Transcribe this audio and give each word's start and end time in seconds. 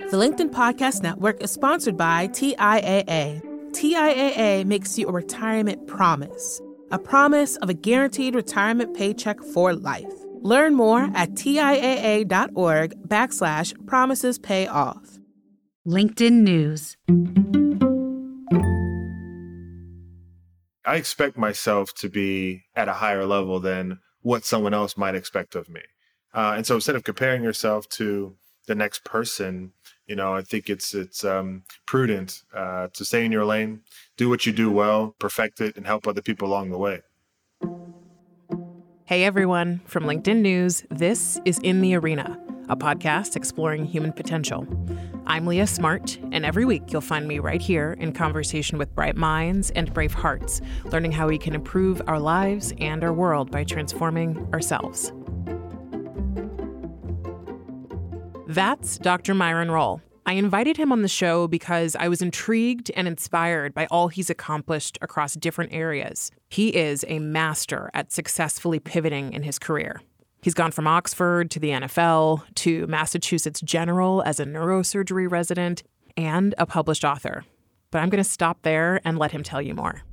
The 0.00 0.16
LinkedIn 0.20 0.50
Podcast 0.50 1.02
Network 1.02 1.40
is 1.40 1.52
sponsored 1.52 1.96
by 1.96 2.26
TIAA. 2.28 3.40
TIAA 3.70 4.64
makes 4.64 4.98
you 4.98 5.06
a 5.06 5.12
retirement 5.12 5.86
promise, 5.86 6.60
a 6.90 6.98
promise 6.98 7.54
of 7.58 7.68
a 7.68 7.74
guaranteed 7.74 8.34
retirement 8.34 8.96
paycheck 8.96 9.40
for 9.40 9.72
life. 9.72 10.12
Learn 10.40 10.74
more 10.74 11.08
at 11.14 11.30
TIAA.org 11.34 13.08
backslash 13.08 13.86
promises 13.86 14.36
pay 14.36 14.66
off. 14.66 15.20
LinkedIn 15.86 16.42
News. 16.42 16.96
I 20.84 20.96
expect 20.96 21.38
myself 21.38 21.94
to 21.94 22.08
be 22.08 22.64
at 22.74 22.88
a 22.88 22.94
higher 22.94 23.26
level 23.26 23.60
than 23.60 24.00
what 24.22 24.44
someone 24.44 24.74
else 24.74 24.96
might 24.96 25.14
expect 25.14 25.54
of 25.54 25.68
me. 25.68 25.82
Uh, 26.32 26.54
and 26.56 26.66
so 26.66 26.74
instead 26.74 26.96
of 26.96 27.04
comparing 27.04 27.44
yourself 27.44 27.88
to 27.90 28.34
the 28.66 28.74
next 28.74 29.04
person, 29.04 29.72
you 30.06 30.16
know, 30.16 30.34
I 30.34 30.42
think 30.42 30.68
it's 30.68 30.94
it's 30.94 31.24
um, 31.24 31.62
prudent 31.86 32.42
uh, 32.54 32.88
to 32.92 33.04
stay 33.04 33.24
in 33.24 33.32
your 33.32 33.44
lane, 33.44 33.80
do 34.16 34.28
what 34.28 34.46
you 34.46 34.52
do 34.52 34.70
well, 34.70 35.14
perfect 35.18 35.60
it, 35.60 35.76
and 35.76 35.86
help 35.86 36.06
other 36.06 36.22
people 36.22 36.48
along 36.48 36.70
the 36.70 36.78
way. 36.78 37.02
Hey 39.06 39.24
everyone, 39.24 39.80
from 39.84 40.04
LinkedIn 40.04 40.40
News, 40.40 40.84
this 40.90 41.38
is 41.44 41.58
In 41.58 41.82
the 41.82 41.94
Arena, 41.94 42.40
a 42.68 42.76
podcast 42.76 43.36
exploring 43.36 43.84
human 43.84 44.12
potential. 44.12 44.66
I'm 45.26 45.46
Leah 45.46 45.66
Smart, 45.66 46.18
and 46.32 46.44
every 46.44 46.64
week 46.64 46.92
you'll 46.92 47.00
find 47.00 47.26
me 47.26 47.38
right 47.38 47.60
here 47.60 47.96
in 47.98 48.12
conversation 48.12 48.78
with 48.78 48.94
bright 48.94 49.16
minds 49.16 49.70
and 49.70 49.92
brave 49.92 50.12
hearts, 50.12 50.60
learning 50.86 51.12
how 51.12 51.28
we 51.28 51.38
can 51.38 51.54
improve 51.54 52.02
our 52.06 52.18
lives 52.18 52.72
and 52.78 53.02
our 53.02 53.12
world 53.12 53.50
by 53.50 53.64
transforming 53.64 54.48
ourselves. 54.52 55.12
That's 58.54 58.98
Dr. 58.98 59.34
Myron 59.34 59.68
Rolle. 59.68 60.00
I 60.26 60.34
invited 60.34 60.76
him 60.76 60.92
on 60.92 61.02
the 61.02 61.08
show 61.08 61.48
because 61.48 61.96
I 61.96 62.06
was 62.06 62.22
intrigued 62.22 62.88
and 62.94 63.08
inspired 63.08 63.74
by 63.74 63.86
all 63.86 64.06
he's 64.06 64.30
accomplished 64.30 64.96
across 65.02 65.34
different 65.34 65.72
areas. 65.72 66.30
He 66.50 66.68
is 66.68 67.04
a 67.08 67.18
master 67.18 67.90
at 67.94 68.12
successfully 68.12 68.78
pivoting 68.78 69.32
in 69.32 69.42
his 69.42 69.58
career. 69.58 70.00
He's 70.40 70.54
gone 70.54 70.70
from 70.70 70.86
Oxford 70.86 71.50
to 71.50 71.58
the 71.58 71.70
NFL 71.70 72.44
to 72.54 72.86
Massachusetts 72.86 73.60
General 73.60 74.22
as 74.22 74.38
a 74.38 74.44
neurosurgery 74.44 75.28
resident 75.28 75.82
and 76.16 76.54
a 76.56 76.64
published 76.64 77.04
author. 77.04 77.44
But 77.90 78.02
I'm 78.02 78.08
going 78.08 78.22
to 78.22 78.30
stop 78.30 78.62
there 78.62 79.00
and 79.04 79.18
let 79.18 79.32
him 79.32 79.42
tell 79.42 79.60
you 79.60 79.74
more. 79.74 80.04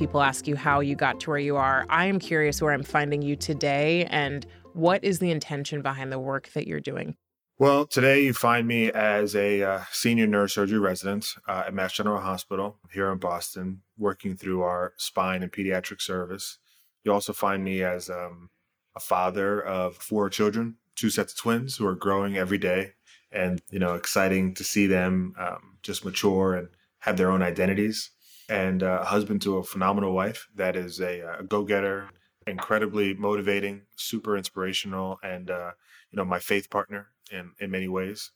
People 0.00 0.22
ask 0.22 0.48
you 0.48 0.56
how 0.56 0.80
you 0.80 0.96
got 0.96 1.20
to 1.20 1.28
where 1.28 1.38
you 1.38 1.58
are. 1.58 1.84
I 1.90 2.06
am 2.06 2.18
curious 2.18 2.62
where 2.62 2.72
I'm 2.72 2.82
finding 2.82 3.20
you 3.20 3.36
today 3.36 4.06
and 4.06 4.46
what 4.72 5.04
is 5.04 5.18
the 5.18 5.30
intention 5.30 5.82
behind 5.82 6.10
the 6.10 6.18
work 6.18 6.48
that 6.54 6.66
you're 6.66 6.80
doing? 6.80 7.16
Well, 7.58 7.84
today 7.84 8.24
you 8.24 8.32
find 8.32 8.66
me 8.66 8.90
as 8.90 9.36
a 9.36 9.62
uh, 9.62 9.82
senior 9.92 10.26
neurosurgery 10.26 10.80
resident 10.80 11.34
uh, 11.46 11.64
at 11.66 11.74
Mass 11.74 11.92
General 11.92 12.18
Hospital 12.18 12.78
here 12.90 13.12
in 13.12 13.18
Boston, 13.18 13.82
working 13.98 14.38
through 14.38 14.62
our 14.62 14.94
spine 14.96 15.42
and 15.42 15.52
pediatric 15.52 16.00
service. 16.00 16.56
You 17.04 17.12
also 17.12 17.34
find 17.34 17.62
me 17.62 17.82
as 17.82 18.08
um, 18.08 18.48
a 18.96 19.00
father 19.00 19.60
of 19.60 19.96
four 19.96 20.30
children, 20.30 20.76
two 20.96 21.10
sets 21.10 21.34
of 21.34 21.38
twins 21.38 21.76
who 21.76 21.86
are 21.86 21.94
growing 21.94 22.38
every 22.38 22.56
day, 22.56 22.94
and 23.30 23.60
you 23.70 23.78
know, 23.78 23.96
exciting 23.96 24.54
to 24.54 24.64
see 24.64 24.86
them 24.86 25.34
um, 25.38 25.76
just 25.82 26.06
mature 26.06 26.54
and 26.54 26.68
have 27.00 27.18
their 27.18 27.30
own 27.30 27.42
identities. 27.42 28.12
And 28.50 28.82
uh, 28.82 28.98
a 29.02 29.04
husband 29.04 29.42
to 29.42 29.58
a 29.58 29.62
phenomenal 29.62 30.12
wife 30.12 30.48
that 30.56 30.76
is 30.76 31.00
a, 31.00 31.20
a 31.38 31.44
go-getter, 31.44 32.10
incredibly 32.46 33.14
motivating, 33.14 33.82
super 33.96 34.36
inspirational, 34.36 35.18
and 35.22 35.50
uh, 35.50 35.70
you 36.10 36.16
know, 36.16 36.24
my 36.24 36.40
faith 36.40 36.68
partner 36.68 37.08
in, 37.30 37.52
in 37.60 37.70
many 37.70 37.88
ways. 37.88 38.32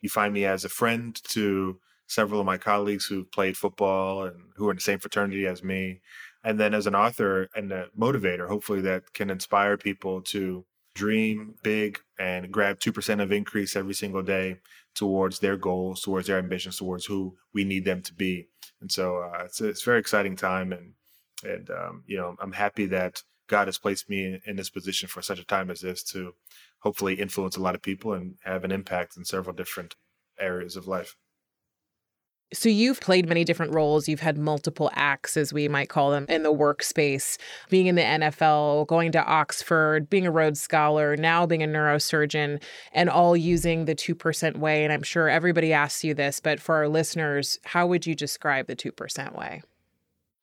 You 0.00 0.08
find 0.08 0.34
me 0.34 0.44
as 0.44 0.64
a 0.64 0.68
friend 0.68 1.14
to 1.28 1.78
several 2.08 2.40
of 2.40 2.46
my 2.46 2.58
colleagues 2.58 3.06
who 3.06 3.24
played 3.24 3.56
football 3.56 4.24
and 4.24 4.36
who 4.56 4.68
are 4.68 4.72
in 4.72 4.76
the 4.76 4.82
same 4.82 4.98
fraternity 4.98 5.46
as 5.46 5.62
me. 5.62 6.00
And 6.44 6.58
then 6.58 6.74
as 6.74 6.86
an 6.86 6.94
author 6.94 7.48
and 7.54 7.70
a 7.72 7.86
motivator, 7.98 8.48
hopefully 8.48 8.80
that 8.82 9.14
can 9.14 9.30
inspire 9.30 9.76
people 9.76 10.20
to 10.22 10.64
dream 10.94 11.54
big 11.62 12.00
and 12.18 12.52
grab 12.52 12.78
2% 12.80 13.22
of 13.22 13.32
increase 13.32 13.76
every 13.76 13.94
single 13.94 14.22
day 14.22 14.58
towards 14.94 15.38
their 15.38 15.56
goals, 15.56 16.02
towards 16.02 16.26
their 16.26 16.38
ambitions, 16.38 16.76
towards 16.76 17.06
who 17.06 17.36
we 17.54 17.64
need 17.64 17.84
them 17.84 18.02
to 18.02 18.12
be. 18.12 18.48
And 18.82 18.92
so 18.92 19.18
uh, 19.18 19.44
it's, 19.44 19.60
a, 19.60 19.68
it's 19.68 19.82
a 19.82 19.84
very 19.86 20.00
exciting 20.00 20.36
time. 20.36 20.72
And, 20.72 20.92
and 21.44 21.70
um, 21.70 22.02
you 22.06 22.18
know, 22.18 22.36
I'm 22.40 22.52
happy 22.52 22.86
that 22.86 23.22
God 23.48 23.68
has 23.68 23.78
placed 23.78 24.10
me 24.10 24.24
in, 24.26 24.40
in 24.44 24.56
this 24.56 24.70
position 24.70 25.08
for 25.08 25.22
such 25.22 25.38
a 25.38 25.46
time 25.46 25.70
as 25.70 25.80
this 25.80 26.02
to 26.04 26.32
hopefully 26.80 27.14
influence 27.14 27.56
a 27.56 27.62
lot 27.62 27.76
of 27.76 27.82
people 27.82 28.12
and 28.12 28.34
have 28.44 28.64
an 28.64 28.72
impact 28.72 29.16
in 29.16 29.24
several 29.24 29.54
different 29.54 29.94
areas 30.38 30.76
of 30.76 30.88
life. 30.88 31.16
So 32.52 32.68
you've 32.68 33.00
played 33.00 33.28
many 33.28 33.44
different 33.44 33.74
roles. 33.74 34.08
You've 34.08 34.20
had 34.20 34.36
multiple 34.36 34.90
acts, 34.94 35.36
as 35.36 35.52
we 35.52 35.68
might 35.68 35.88
call 35.88 36.10
them, 36.10 36.26
in 36.28 36.42
the 36.42 36.52
workspace, 36.52 37.38
being 37.70 37.86
in 37.86 37.94
the 37.94 38.02
NFL, 38.02 38.86
going 38.86 39.12
to 39.12 39.24
Oxford, 39.24 40.10
being 40.10 40.26
a 40.26 40.30
Rhodes 40.30 40.60
Scholar, 40.60 41.16
now 41.16 41.46
being 41.46 41.62
a 41.62 41.66
neurosurgeon, 41.66 42.62
and 42.92 43.08
all 43.08 43.36
using 43.36 43.86
the 43.86 43.94
2% 43.94 44.56
way. 44.58 44.84
And 44.84 44.92
I'm 44.92 45.02
sure 45.02 45.28
everybody 45.28 45.72
asks 45.72 46.04
you 46.04 46.12
this, 46.12 46.40
but 46.40 46.60
for 46.60 46.74
our 46.74 46.88
listeners, 46.88 47.58
how 47.64 47.86
would 47.86 48.06
you 48.06 48.14
describe 48.14 48.66
the 48.66 48.76
2% 48.76 49.36
way? 49.36 49.62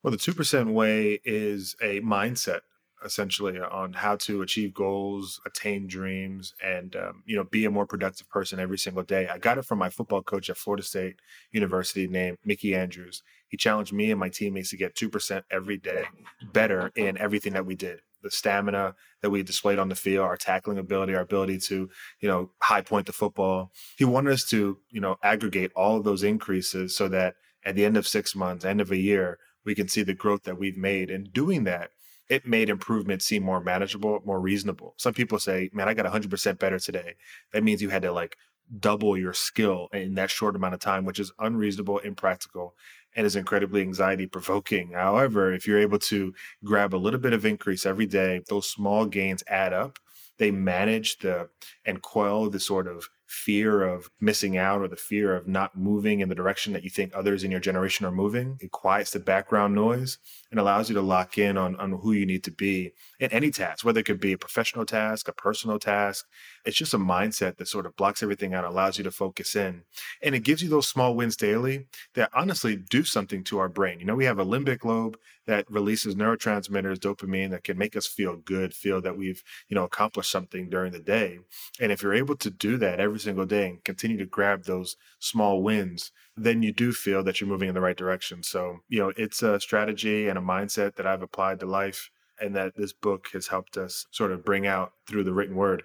Well, 0.02 0.12
the 0.12 0.18
2% 0.18 0.74
way 0.74 1.20
is 1.26 1.76
a 1.82 2.00
mindset 2.02 2.62
essentially 3.04 3.60
on 3.60 3.94
how 3.94 4.16
to 4.18 4.42
achieve 4.42 4.74
goals, 4.74 5.40
attain 5.46 5.88
dreams, 5.88 6.54
and 6.64 6.96
um, 6.96 7.24
you 7.26 7.36
know 7.36 7.44
be 7.44 7.66
a 7.66 7.72
more 7.72 7.86
productive 7.86 8.30
person 8.30 8.60
every 8.60 8.78
single 8.78 9.04
day. 9.04 9.28
I 9.28 9.38
got 9.38 9.58
it 9.58 9.66
from 9.66 9.80
my 9.80 9.90
football 9.90 10.22
coach 10.22 10.50
at 10.50 10.58
Florida 10.58 10.84
State 10.84 11.18
University 11.52 12.08
named 12.08 12.38
Mickey 12.44 12.76
Andrews. 12.76 13.24
He 13.48 13.58
challenged 13.58 13.94
me 13.94 14.12
and 14.12 14.20
my 14.20 14.30
teammates 14.30 14.70
to 14.72 14.78
get 14.78 14.96
two 14.96 15.10
percent 15.10 15.46
every 15.52 15.78
day 15.78 16.06
better 16.54 16.92
in 16.96 17.18
everything 17.18 17.54
that 17.54 17.66
we 17.66 17.76
did. 17.76 18.00
The 18.22 18.32
stamina 18.32 18.96
that 19.22 19.30
we 19.30 19.44
displayed 19.44 19.80
on 19.80 19.88
the 19.88 19.96
field, 19.96 20.26
our 20.26 20.36
tackling 20.36 20.78
ability, 20.78 21.16
our 21.16 21.22
ability 21.22 21.60
to, 21.68 21.90
you 22.20 22.28
know, 22.28 22.52
high 22.62 22.82
point 22.82 23.06
the 23.06 23.14
football. 23.14 23.72
He 23.98 24.04
wanted 24.04 24.34
us 24.34 24.44
to, 24.50 24.78
you 24.90 25.00
know, 25.00 25.16
aggregate 25.24 25.72
all 25.74 25.98
of 25.98 26.04
those 26.04 26.24
increases 26.24 26.96
so 26.96 27.08
that 27.08 27.36
at 27.64 27.76
the 27.76 27.86
end 27.86 27.96
of 27.96 28.08
six 28.08 28.36
months, 28.36 28.66
end 28.66 28.82
of 28.82 28.92
a 28.92 28.98
year, 28.98 29.38
we 29.66 29.76
can 29.76 29.88
see 29.88 30.04
the 30.04 30.14
growth 30.14 30.44
that 30.44 30.58
we've 30.58 30.78
made. 30.78 31.10
And 31.10 31.32
doing 31.32 31.64
that, 31.66 31.92
it 32.30 32.46
made 32.48 32.70
improvement 32.70 33.22
seem 33.22 33.44
more 33.44 33.62
manageable, 33.62 34.22
more 34.24 34.40
reasonable. 34.40 34.94
Some 34.98 35.14
people 35.14 35.40
say, 35.40 35.70
man, 35.74 35.90
I 35.90 35.94
got 35.94 36.06
100% 36.06 36.60
better 36.60 36.80
today. 36.80 37.16
That 37.52 37.64
means 37.64 37.82
you 37.82 37.90
had 37.90 38.04
to 38.04 38.12
like 38.12 38.38
double 38.80 39.18
your 39.18 39.34
skill 39.34 39.88
in 39.94 40.14
that 40.14 40.30
short 40.30 40.56
amount 40.56 40.76
of 40.76 40.80
time, 40.80 41.06
which 41.06 41.20
is 41.20 41.32
unreasonable, 41.40 41.98
impractical, 42.00 42.76
and 43.16 43.26
is 43.26 43.36
incredibly 43.36 43.82
anxiety 43.82 44.28
provoking. 44.28 44.92
However, 44.94 45.52
if 45.52 45.66
you're 45.66 45.80
able 45.80 46.00
to 46.00 46.34
grab 46.64 46.94
a 46.94 46.98
little 46.98 47.20
bit 47.20 47.34
of 47.34 47.46
increase 47.46 47.86
every 47.86 48.06
day, 48.06 48.42
those 48.48 48.70
small 48.70 49.06
gains 49.06 49.44
add 49.48 49.74
up. 49.74 49.98
They 50.38 50.52
manage 50.52 51.18
the 51.18 51.50
and 51.84 52.02
quell 52.02 52.50
the 52.50 52.60
sort 52.60 52.88
of 52.88 53.10
fear 53.30 53.84
of 53.84 54.10
missing 54.20 54.58
out 54.58 54.82
or 54.82 54.88
the 54.88 54.96
fear 54.96 55.36
of 55.36 55.48
not 55.48 55.78
moving 55.78 56.20
in 56.20 56.30
the 56.30 56.36
direction 56.36 56.74
that 56.74 56.84
you 56.84 56.90
think 56.90 57.12
others 57.14 57.44
in 57.44 57.52
your 57.52 57.60
generation 57.60 58.04
are 58.04 58.12
moving. 58.12 58.58
It 58.60 58.72
quiets 58.72 59.12
the 59.12 59.20
background 59.20 59.76
noise 59.76 60.18
and 60.50 60.60
allows 60.60 60.90
you 60.90 60.96
to 60.96 61.02
lock 61.04 61.38
in 61.38 61.56
on, 61.56 61.76
on 61.76 61.92
who 61.92 62.14
you 62.14 62.26
need 62.26 62.44
to 62.46 62.52
be 62.52 62.92
in 63.20 63.32
any 63.32 63.52
task, 63.52 63.86
whether 63.86 64.00
it 64.00 64.08
could 64.08 64.20
be 64.20 64.34
a 64.34 64.38
professional 64.38 64.84
task, 64.84 65.28
a 65.28 65.32
personal 65.32 65.78
task. 65.78 66.26
It's 66.66 66.76
just 66.76 66.96
a 66.96 66.98
mindset 66.98 67.58
that 67.58 67.68
sort 67.68 67.86
of 67.86 67.96
blocks 67.96 68.24
everything 68.24 68.56
out, 68.56 68.66
allows 68.66 68.98
you 68.98 69.04
to 69.04 69.12
focus 69.12 69.56
in. 69.56 69.84
And 70.24 70.34
it 70.34 70.40
gives 70.40 70.64
you 70.64 70.70
those 70.70 70.88
small 70.88 71.16
wins 71.16 71.38
daily 71.38 71.86
that 72.16 72.32
honestly 72.34 72.78
do 72.78 73.04
something 73.04 73.44
to 73.44 73.60
our 73.60 73.70
brain. 73.70 74.00
You 74.00 74.08
know, 74.08 74.16
we 74.16 74.26
have 74.26 74.40
a 74.40 74.46
limbic 74.46 74.84
lobe 74.84 75.20
that 75.50 75.66
releases 75.68 76.14
neurotransmitters, 76.14 77.00
dopamine 77.00 77.50
that 77.50 77.64
can 77.64 77.76
make 77.76 77.96
us 77.96 78.06
feel 78.06 78.36
good, 78.36 78.72
feel 78.72 79.02
that 79.02 79.18
we've, 79.18 79.42
you 79.68 79.74
know, 79.74 79.84
accomplished 79.84 80.30
something 80.30 80.70
during 80.70 80.92
the 80.92 81.00
day. 81.00 81.40
And 81.80 81.92
if 81.92 82.04
you're 82.04 82.14
able 82.14 82.36
to 82.36 82.52
do 82.52 82.78
that 82.78 83.00
every 83.00 83.18
single 83.18 83.48
day 83.48 83.68
and 83.68 83.84
continue 83.84 84.18
to 84.20 84.28
grab 84.28 84.66
those 84.66 84.96
small 85.18 85.64
wins, 85.64 86.12
then 86.38 86.62
you 86.62 86.72
do 86.72 86.94
feel 86.94 87.24
that 87.24 87.42
you're 87.42 87.50
moving 87.50 87.68
in 87.68 87.74
the 87.74 87.82
right 87.82 87.98
direction. 87.98 88.44
So, 88.44 88.82
you 88.90 89.00
know, 89.00 89.12
it's 89.18 89.42
a 89.42 89.60
strategy 89.60 90.28
and 90.28 90.38
a 90.38 90.42
mindset 90.42 90.98
that 90.98 91.08
I've 91.08 91.24
applied 91.24 91.60
to 91.62 91.66
life 91.66 92.12
and 92.40 92.56
that 92.56 92.76
this 92.76 92.94
book 92.94 93.30
has 93.34 93.48
helped 93.48 93.76
us 93.76 94.06
sort 94.12 94.32
of 94.32 94.46
bring 94.46 94.68
out 94.68 94.94
through 95.08 95.24
the 95.24 95.34
written 95.34 95.56
word. 95.56 95.82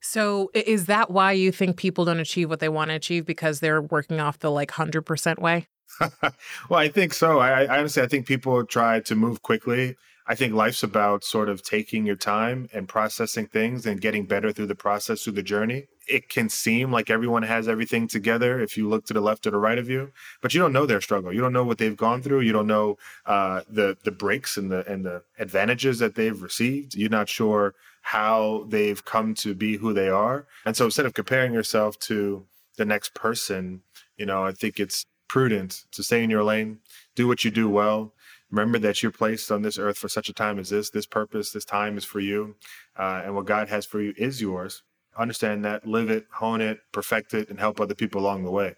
So, 0.00 0.50
is 0.54 0.86
that 0.86 1.10
why 1.10 1.32
you 1.32 1.52
think 1.52 1.76
people 1.76 2.06
don't 2.06 2.18
achieve 2.18 2.48
what 2.48 2.60
they 2.60 2.70
want 2.70 2.88
to 2.88 2.94
achieve 2.94 3.26
because 3.26 3.60
they're 3.60 3.82
working 3.82 4.20
off 4.20 4.38
the 4.38 4.50
like 4.50 4.70
100% 4.70 5.38
way? 5.38 5.66
well, 6.68 6.80
I 6.80 6.88
think 6.88 7.14
so. 7.14 7.38
I, 7.38 7.64
I 7.64 7.78
honestly, 7.78 8.02
I 8.02 8.06
think 8.06 8.26
people 8.26 8.64
try 8.64 9.00
to 9.00 9.14
move 9.14 9.42
quickly. 9.42 9.96
I 10.26 10.36
think 10.36 10.54
life's 10.54 10.84
about 10.84 11.24
sort 11.24 11.48
of 11.48 11.60
taking 11.60 12.06
your 12.06 12.14
time 12.14 12.68
and 12.72 12.88
processing 12.88 13.46
things 13.46 13.84
and 13.84 14.00
getting 14.00 14.26
better 14.26 14.52
through 14.52 14.66
the 14.66 14.76
process, 14.76 15.24
through 15.24 15.32
the 15.32 15.42
journey. 15.42 15.86
It 16.08 16.28
can 16.28 16.48
seem 16.48 16.92
like 16.92 17.10
everyone 17.10 17.42
has 17.42 17.66
everything 17.66 18.06
together 18.06 18.60
if 18.60 18.76
you 18.76 18.88
look 18.88 19.06
to 19.06 19.12
the 19.12 19.20
left 19.20 19.46
or 19.46 19.50
the 19.50 19.58
right 19.58 19.78
of 19.78 19.90
you, 19.90 20.12
but 20.40 20.54
you 20.54 20.60
don't 20.60 20.72
know 20.72 20.86
their 20.86 21.00
struggle. 21.00 21.32
You 21.32 21.40
don't 21.40 21.52
know 21.52 21.64
what 21.64 21.78
they've 21.78 21.96
gone 21.96 22.22
through. 22.22 22.42
You 22.42 22.52
don't 22.52 22.68
know 22.68 22.96
uh, 23.26 23.62
the 23.68 23.96
the 24.04 24.12
breaks 24.12 24.56
and 24.56 24.70
the 24.70 24.86
and 24.90 25.04
the 25.04 25.22
advantages 25.38 25.98
that 25.98 26.14
they've 26.14 26.40
received. 26.40 26.94
You're 26.94 27.10
not 27.10 27.28
sure 27.28 27.74
how 28.02 28.66
they've 28.68 29.04
come 29.04 29.34
to 29.34 29.54
be 29.54 29.78
who 29.78 29.92
they 29.92 30.08
are. 30.08 30.46
And 30.64 30.76
so 30.76 30.84
instead 30.84 31.06
of 31.06 31.14
comparing 31.14 31.52
yourself 31.52 31.98
to 32.00 32.46
the 32.76 32.84
next 32.84 33.14
person, 33.14 33.82
you 34.16 34.26
know, 34.26 34.44
I 34.44 34.52
think 34.52 34.78
it's 34.78 35.06
prudent 35.30 35.84
to 35.92 36.02
stay 36.02 36.24
in 36.24 36.28
your 36.28 36.42
lane, 36.42 36.80
do 37.14 37.28
what 37.28 37.44
you 37.44 37.52
do 37.52 37.68
well, 37.68 38.12
remember 38.50 38.80
that 38.80 39.00
you're 39.00 39.12
placed 39.12 39.52
on 39.52 39.62
this 39.62 39.78
earth 39.78 39.96
for 39.96 40.08
such 40.08 40.28
a 40.28 40.32
time 40.32 40.58
as 40.58 40.70
this. 40.70 40.90
This 40.90 41.06
purpose, 41.06 41.52
this 41.52 41.64
time 41.64 41.96
is 41.96 42.04
for 42.04 42.18
you. 42.18 42.56
Uh, 42.98 43.22
and 43.24 43.36
what 43.36 43.46
God 43.46 43.68
has 43.68 43.86
for 43.86 44.00
you 44.00 44.12
is 44.16 44.40
yours. 44.40 44.82
Understand 45.16 45.64
that, 45.64 45.86
live 45.86 46.10
it, 46.10 46.26
hone 46.32 46.60
it, 46.60 46.80
perfect 46.90 47.32
it, 47.32 47.48
and 47.48 47.60
help 47.60 47.80
other 47.80 47.94
people 47.94 48.20
along 48.20 48.42
the 48.42 48.50
way. 48.50 48.74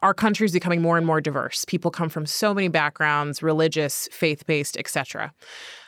Our 0.00 0.14
country 0.14 0.44
is 0.44 0.52
becoming 0.52 0.80
more 0.80 0.96
and 0.96 1.04
more 1.04 1.20
diverse. 1.20 1.64
People 1.64 1.90
come 1.90 2.08
from 2.08 2.26
so 2.26 2.54
many 2.54 2.68
backgrounds, 2.68 3.42
religious, 3.42 4.08
faith-based, 4.12 4.76
etc. 4.76 5.32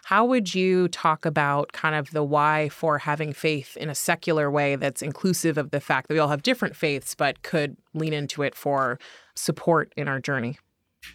How 0.02 0.24
would 0.24 0.52
you 0.52 0.88
talk 0.88 1.24
about 1.24 1.70
kind 1.70 1.94
of 1.94 2.10
the 2.10 2.24
why 2.24 2.68
for 2.70 2.98
having 2.98 3.32
faith 3.32 3.76
in 3.76 3.88
a 3.88 3.94
secular 3.94 4.50
way 4.50 4.74
that's 4.74 5.02
inclusive 5.02 5.56
of 5.56 5.70
the 5.70 5.80
fact 5.80 6.08
that 6.08 6.14
we 6.14 6.18
all 6.18 6.26
have 6.26 6.42
different 6.42 6.74
faiths 6.74 7.14
but 7.14 7.44
could 7.44 7.76
lean 7.94 8.12
into 8.12 8.42
it 8.42 8.56
for 8.56 8.98
support 9.40 9.92
in 9.96 10.08
our 10.08 10.20
journey? 10.20 10.58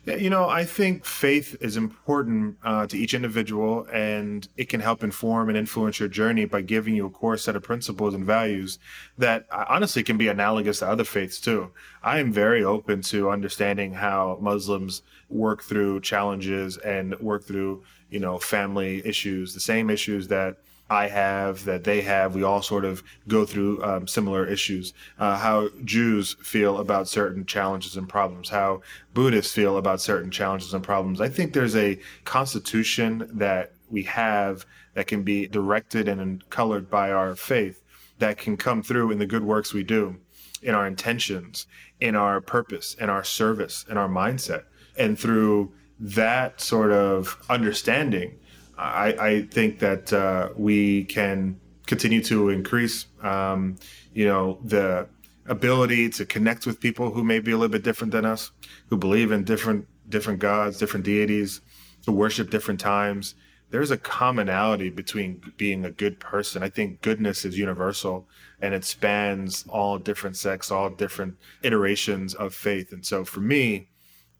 You 0.06 0.31
know, 0.31 0.50
I 0.50 0.66
think 0.66 1.06
faith 1.06 1.56
is 1.62 1.77
important 1.77 2.57
uh, 2.63 2.88
to 2.88 2.98
each 2.98 3.13
individual, 3.13 3.88
and 3.94 4.48
it 4.57 4.68
can 4.68 4.81
help 4.81 5.04
inform 5.04 5.48
and 5.48 5.57
influence 5.57 6.00
your 6.00 6.10
journey 6.10 6.45
by 6.45 6.62
giving 6.62 6.95
you 6.95 7.06
a 7.06 7.10
core 7.10 7.38
set 7.38 7.56
of 7.56 7.62
principles 7.62 8.16
and 8.16 8.25
values 8.25 8.80
that 9.19 9.45
uh, 9.51 9.66
honestly 9.69 10.01
can 10.01 10.18
be 10.18 10.27
analogous 10.27 10.80
to 10.80 10.88
other 10.88 11.04
faiths 11.04 11.39
too. 11.39 11.72
I 12.01 12.18
am 12.19 12.31
very 12.31 12.63
open 12.63 13.01
to 13.04 13.30
understanding 13.30 13.94
how 13.94 14.39
Muslims 14.42 15.04
work 15.30 15.62
through 15.62 16.01
challenges 16.01 16.77
and 16.77 17.19
work 17.19 17.44
through, 17.44 17.83
you 18.10 18.19
know, 18.19 18.39
family 18.39 19.06
issues, 19.06 19.54
the 19.54 19.60
same 19.60 19.92
issues 19.92 20.27
that 20.30 20.57
I 20.90 21.08
have, 21.08 21.66
that 21.66 21.84
they 21.84 22.02
have. 22.02 22.36
We 22.36 22.44
all 22.44 22.62
sort 22.62 22.86
of 22.86 23.04
go 23.28 23.46
through 23.46 23.84
um, 23.84 24.08
similar 24.08 24.46
issues. 24.46 24.94
Uh, 25.18 25.38
how 25.38 25.70
Jews 25.84 26.36
feel 26.42 26.78
about 26.78 27.08
certain 27.08 27.46
challenges 27.46 27.98
and 27.98 28.08
problems, 28.08 28.50
how 28.50 28.82
Buddhists 29.14 29.54
feel 29.54 29.78
about 29.78 30.00
certain 30.00 30.30
challenges 30.30 30.74
and 30.74 30.84
problems. 30.84 31.22
I 31.22 31.30
think 31.30 31.54
there's 31.54 31.76
a 31.76 32.00
constitution 32.24 33.28
that 33.34 33.72
we 33.90 34.04
have 34.04 34.66
that 34.94 35.08
can 35.08 35.24
be 35.24 35.48
directed 35.48 36.08
and 36.08 36.48
colored 36.50 36.90
by 36.90 37.12
our 37.12 37.36
faith 37.36 37.82
that 38.20 38.38
can 38.38 38.56
come 38.56 38.82
through 38.82 39.12
in 39.12 39.20
the 39.20 39.26
good 39.26 39.44
works 39.44 39.74
we 39.74 39.84
do, 39.84 40.16
in 40.62 40.74
our 40.76 40.88
intentions, 40.88 41.68
in 42.00 42.16
our 42.16 42.42
purpose, 42.42 42.96
in 42.96 43.10
our 43.10 43.24
service, 43.24 43.86
in 43.90 43.98
our 43.98 44.08
mindset. 44.08 44.64
And 44.98 45.18
through 45.20 45.74
that 46.00 46.62
sort 46.62 46.92
of 46.92 47.38
understanding, 47.50 48.38
I, 48.77 49.16
I 49.19 49.42
think 49.44 49.80
that 49.80 50.12
uh, 50.12 50.50
we 50.56 51.06
can 51.06 51.60
continue 51.86 52.22
to 52.24 52.50
increase, 52.50 53.06
um, 53.22 53.77
you 54.13 54.25
know, 54.25 54.60
the 54.63 55.07
ability 55.48 56.10
to 56.10 56.25
connect 56.25 56.66
with 56.66 56.80
people 56.80 57.12
who 57.12 57.24
may 57.24 57.39
be 57.39 57.51
a 57.51 57.57
little 57.57 57.72
bit 57.72 57.83
different 57.83 58.12
than 58.12 58.25
us, 58.25 58.51
who 58.88 58.98
believe 58.98 59.31
in 59.31 59.44
different 59.44 59.88
different 60.10 60.39
gods, 60.39 60.77
different 60.77 61.06
deities, 61.06 61.62
who 62.06 62.12
worship 62.12 62.50
different 62.50 62.80
times. 62.80 63.36
There's 63.72 63.92
a 63.92 63.98
commonality 63.98 64.89
between 64.89 65.42
being 65.57 65.83
a 65.83 65.92
good 65.92 66.19
person. 66.19 66.62
I 66.62 66.69
think 66.69 67.01
goodness 67.01 67.44
is 67.45 67.57
universal 67.57 68.27
and 68.62 68.74
it 68.74 68.86
spans 68.86 69.66
all 69.68 69.98
different 69.98 70.38
sects, 70.38 70.72
all 70.72 70.89
different 70.89 71.38
iterations 71.63 72.36
of 72.36 72.54
faith. 72.54 72.94
And 72.94 73.06
so 73.06 73.25
for 73.25 73.39
me, 73.39 73.89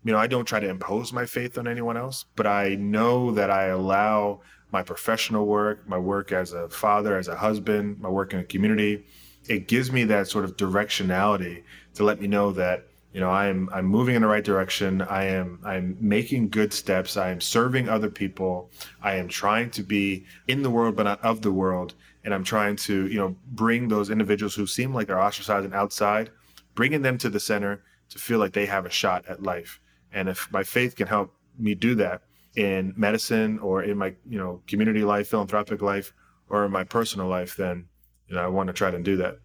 you 0.06 0.12
know, 0.12 0.20
I 0.20 0.28
don't 0.28 0.46
try 0.46 0.60
to 0.60 0.70
impose 0.70 1.12
my 1.12 1.26
faith 1.26 1.58
on 1.58 1.68
anyone 1.68 1.98
else, 1.98 2.26
but 2.36 2.46
I 2.46 2.76
know 2.76 3.32
that 3.32 3.50
I 3.50 3.66
allow 3.66 4.42
my 4.72 4.84
professional 4.84 5.48
work, 5.48 5.88
my 5.90 5.98
work 5.98 6.32
as 6.32 6.54
a 6.54 6.70
father, 6.70 7.18
as 7.18 7.28
a 7.28 7.36
husband, 7.36 8.00
my 8.00 8.10
work 8.10 8.32
in 8.32 8.40
a 8.40 8.44
community, 8.44 9.04
it 9.48 9.68
gives 9.68 9.92
me 9.92 10.04
that 10.06 10.28
sort 10.28 10.46
of 10.46 10.58
directionality 10.58 11.64
to 11.96 12.04
let 12.04 12.22
me 12.22 12.28
know 12.28 12.52
that 12.52 12.88
you 13.14 13.20
know 13.20 13.30
i'm 13.30 13.70
i'm 13.72 13.86
moving 13.86 14.16
in 14.16 14.22
the 14.22 14.28
right 14.28 14.44
direction. 14.44 15.02
I 15.02 15.26
am 15.26 15.60
i'm 15.64 15.98
making 16.00 16.50
good 16.50 16.74
steps. 16.74 17.16
I 17.16 17.30
am 17.30 17.40
serving 17.40 17.88
other 17.88 18.10
people. 18.10 18.70
I 19.02 19.16
am 19.16 19.28
trying 19.28 19.70
to 19.72 19.84
be 19.84 20.26
in 20.48 20.62
the 20.62 20.70
world 20.70 20.96
but 20.96 21.04
not 21.04 21.24
of 21.24 21.42
the 21.42 21.52
world. 21.52 21.94
And 22.24 22.34
i'm 22.34 22.44
trying 22.44 22.76
to 22.78 23.08
you 23.08 23.18
know 23.18 23.36
bring 23.52 23.88
those 23.88 24.10
individuals 24.10 24.56
who 24.56 24.68
seem 24.68 24.94
like 24.94 25.08
they're 25.08 25.22
ostracized 25.22 25.66
and 25.66 25.74
outside 25.74 26.32
bringing 26.74 27.02
them 27.02 27.18
to 27.20 27.30
the 27.30 27.40
center 27.40 27.84
to 28.10 28.20
feel 28.20 28.40
like 28.40 28.54
they 28.54 28.66
have 28.66 28.86
a 28.86 28.90
shot 28.90 29.26
at 29.28 29.44
life 29.44 29.80
and 30.16 30.30
if 30.30 30.52
my 30.52 30.64
faith 30.64 30.96
can 30.96 31.08
help 31.08 31.32
me 31.60 31.76
do 31.76 31.94
that 31.96 32.22
in 32.56 32.94
medicine 32.96 33.60
or 33.60 33.84
in 33.84 33.98
my, 33.98 34.16
you 34.28 34.40
know, 34.40 34.62
community 34.66 35.04
life, 35.04 35.28
philanthropic 35.28 35.82
life, 35.82 36.14
or 36.50 36.66
in 36.66 36.72
my 36.72 36.86
personal 36.86 37.28
life, 37.28 37.56
then, 37.58 37.86
you 38.28 38.36
know, 38.36 38.42
I 38.42 38.48
want 38.48 38.68
to 38.68 38.74
try 38.74 38.90
to 38.90 39.00
do 39.00 39.18
that. 39.18 39.40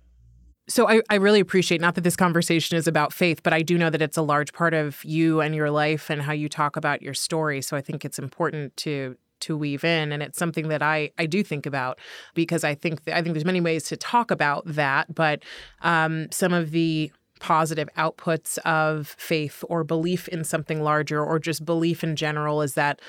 So 0.69 0.89
I, 0.89 1.03
I 1.11 1.17
really 1.17 1.41
appreciate 1.41 1.81
not 1.81 1.97
that 1.97 2.03
this 2.03 2.15
conversation 2.15 2.77
is 2.77 2.87
about 2.87 3.13
faith, 3.13 3.43
but 3.43 3.53
I 3.53 3.63
do 3.63 3.77
know 3.77 3.91
that 3.91 4.01
it's 4.01 4.17
a 4.17 4.23
large 4.23 4.53
part 4.53 4.73
of 4.73 5.05
you 5.05 5.41
and 5.41 5.55
your 5.55 5.71
life 5.71 6.09
and 6.09 6.23
how 6.23 6.33
you 6.33 6.49
talk 6.49 6.77
about 6.77 7.03
your 7.03 7.15
story. 7.15 7.61
So 7.61 7.77
I 7.77 7.81
think 7.81 8.05
it's 8.05 8.19
important 8.19 8.77
to 8.79 9.17
to 9.41 9.57
weave 9.57 9.85
in 9.85 10.13
and 10.13 10.23
it's 10.23 10.39
something 10.39 10.69
that 10.69 10.83
I 10.83 11.13
I 11.19 11.25
do 11.25 11.43
think 11.43 11.65
about 11.65 11.99
because 12.35 12.63
I 12.63 12.75
think 12.75 13.05
th- 13.07 13.17
I 13.17 13.23
think 13.23 13.33
there's 13.33 13.47
many 13.47 13.63
ways 13.63 13.85
to 13.85 13.97
talk 13.97 14.31
about 14.31 14.65
that 14.67 15.15
but 15.15 15.43
um, 15.81 16.31
some 16.31 16.53
of 16.53 16.73
the 16.73 17.11
positive 17.41 17.89
outputs 17.97 18.59
of 18.59 19.09
faith 19.19 19.65
or 19.69 19.83
belief 19.83 20.29
in 20.29 20.45
something 20.45 20.83
larger 20.83 21.25
or 21.25 21.39
just 21.39 21.65
belief 21.65 22.05
in 22.05 22.15
general 22.15 22.63
is 22.63 22.75
that 22.75 23.01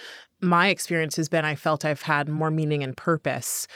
my 0.41 0.69
experience 0.69 1.15
has 1.17 1.29
been 1.29 1.45
I 1.45 1.55
felt 1.55 1.85
I've 1.85 2.01
had 2.01 2.27
more 2.27 2.49
meaning 2.49 2.83
and 2.83 2.97
purpose 2.97 3.67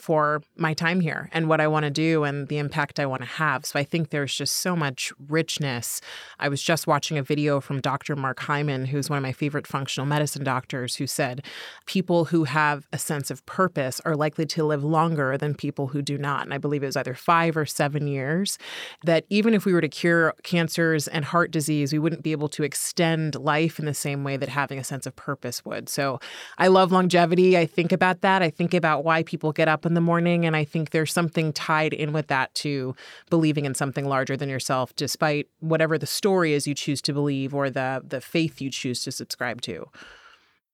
for 0.00 0.42
my 0.56 0.74
time 0.74 1.00
here 1.00 1.28
and 1.32 1.48
what 1.48 1.60
I 1.60 1.68
want 1.68 1.84
to 1.84 1.90
do 1.90 2.24
and 2.24 2.48
the 2.48 2.58
impact 2.58 3.00
I 3.00 3.06
want 3.06 3.22
to 3.22 3.28
have. 3.28 3.64
So 3.64 3.78
I 3.78 3.84
think 3.84 4.10
there's 4.10 4.34
just 4.34 4.56
so 4.56 4.76
much 4.76 5.12
richness. 5.28 6.00
I 6.38 6.48
was 6.48 6.62
just 6.62 6.86
watching 6.86 7.18
a 7.18 7.22
video 7.22 7.60
from 7.60 7.80
Dr. 7.80 8.16
Mark 8.16 8.40
Hyman, 8.40 8.86
who's 8.86 9.08
one 9.08 9.16
of 9.16 9.22
my 9.22 9.32
favorite 9.32 9.66
functional 9.66 10.06
medicine 10.06 10.44
doctors, 10.44 10.96
who 10.96 11.06
said 11.06 11.44
people 11.86 12.26
who 12.26 12.44
have 12.44 12.86
a 12.92 12.98
sense 12.98 13.30
of 13.30 13.44
purpose 13.46 14.00
are 14.04 14.16
likely 14.16 14.46
to 14.46 14.64
live 14.64 14.84
longer 14.84 15.38
than 15.38 15.54
people 15.54 15.88
who 15.88 16.02
do 16.02 16.18
not. 16.18 16.44
And 16.44 16.52
I 16.52 16.58
believe 16.58 16.82
it 16.82 16.86
was 16.86 16.96
either 16.96 17.14
five 17.14 17.56
or 17.56 17.66
seven 17.66 18.06
years. 18.06 18.58
That 19.04 19.24
even 19.30 19.54
if 19.54 19.64
we 19.64 19.72
were 19.72 19.80
to 19.80 19.88
cure 19.88 20.34
cancers 20.42 21.08
and 21.08 21.24
heart 21.24 21.50
disease, 21.50 21.92
we 21.92 21.98
wouldn't 21.98 22.22
be 22.22 22.32
able 22.32 22.48
to 22.50 22.62
extend 22.62 23.34
life 23.36 23.78
in 23.78 23.86
the 23.86 23.94
same 23.94 24.24
way 24.24 24.36
that 24.36 24.48
having 24.48 24.78
a 24.78 24.84
sense 24.84 25.06
of 25.06 25.16
purpose 25.16 25.64
would. 25.64 25.88
So 25.88 26.20
I 26.58 26.68
love 26.68 26.92
longevity. 26.92 27.56
I 27.56 27.66
think 27.66 27.92
about 27.92 28.20
that. 28.20 28.42
I 28.42 28.50
think 28.50 28.74
about 28.74 29.04
why 29.04 29.22
people 29.22 29.52
get 29.52 29.68
up 29.68 29.85
in 29.86 29.94
the 29.94 30.00
morning. 30.00 30.44
And 30.44 30.56
I 30.56 30.64
think 30.64 30.90
there's 30.90 31.12
something 31.12 31.52
tied 31.52 31.92
in 31.92 32.12
with 32.12 32.26
that 32.26 32.54
to 32.56 32.94
believing 33.30 33.64
in 33.64 33.74
something 33.74 34.06
larger 34.06 34.36
than 34.36 34.48
yourself, 34.48 34.94
despite 34.96 35.48
whatever 35.60 35.96
the 35.96 36.06
story 36.06 36.52
is 36.52 36.66
you 36.66 36.74
choose 36.74 37.00
to 37.02 37.12
believe 37.12 37.54
or 37.54 37.70
the 37.70 38.02
the 38.06 38.20
faith 38.20 38.60
you 38.60 38.70
choose 38.70 39.02
to 39.04 39.12
subscribe 39.12 39.60
to. 39.62 39.86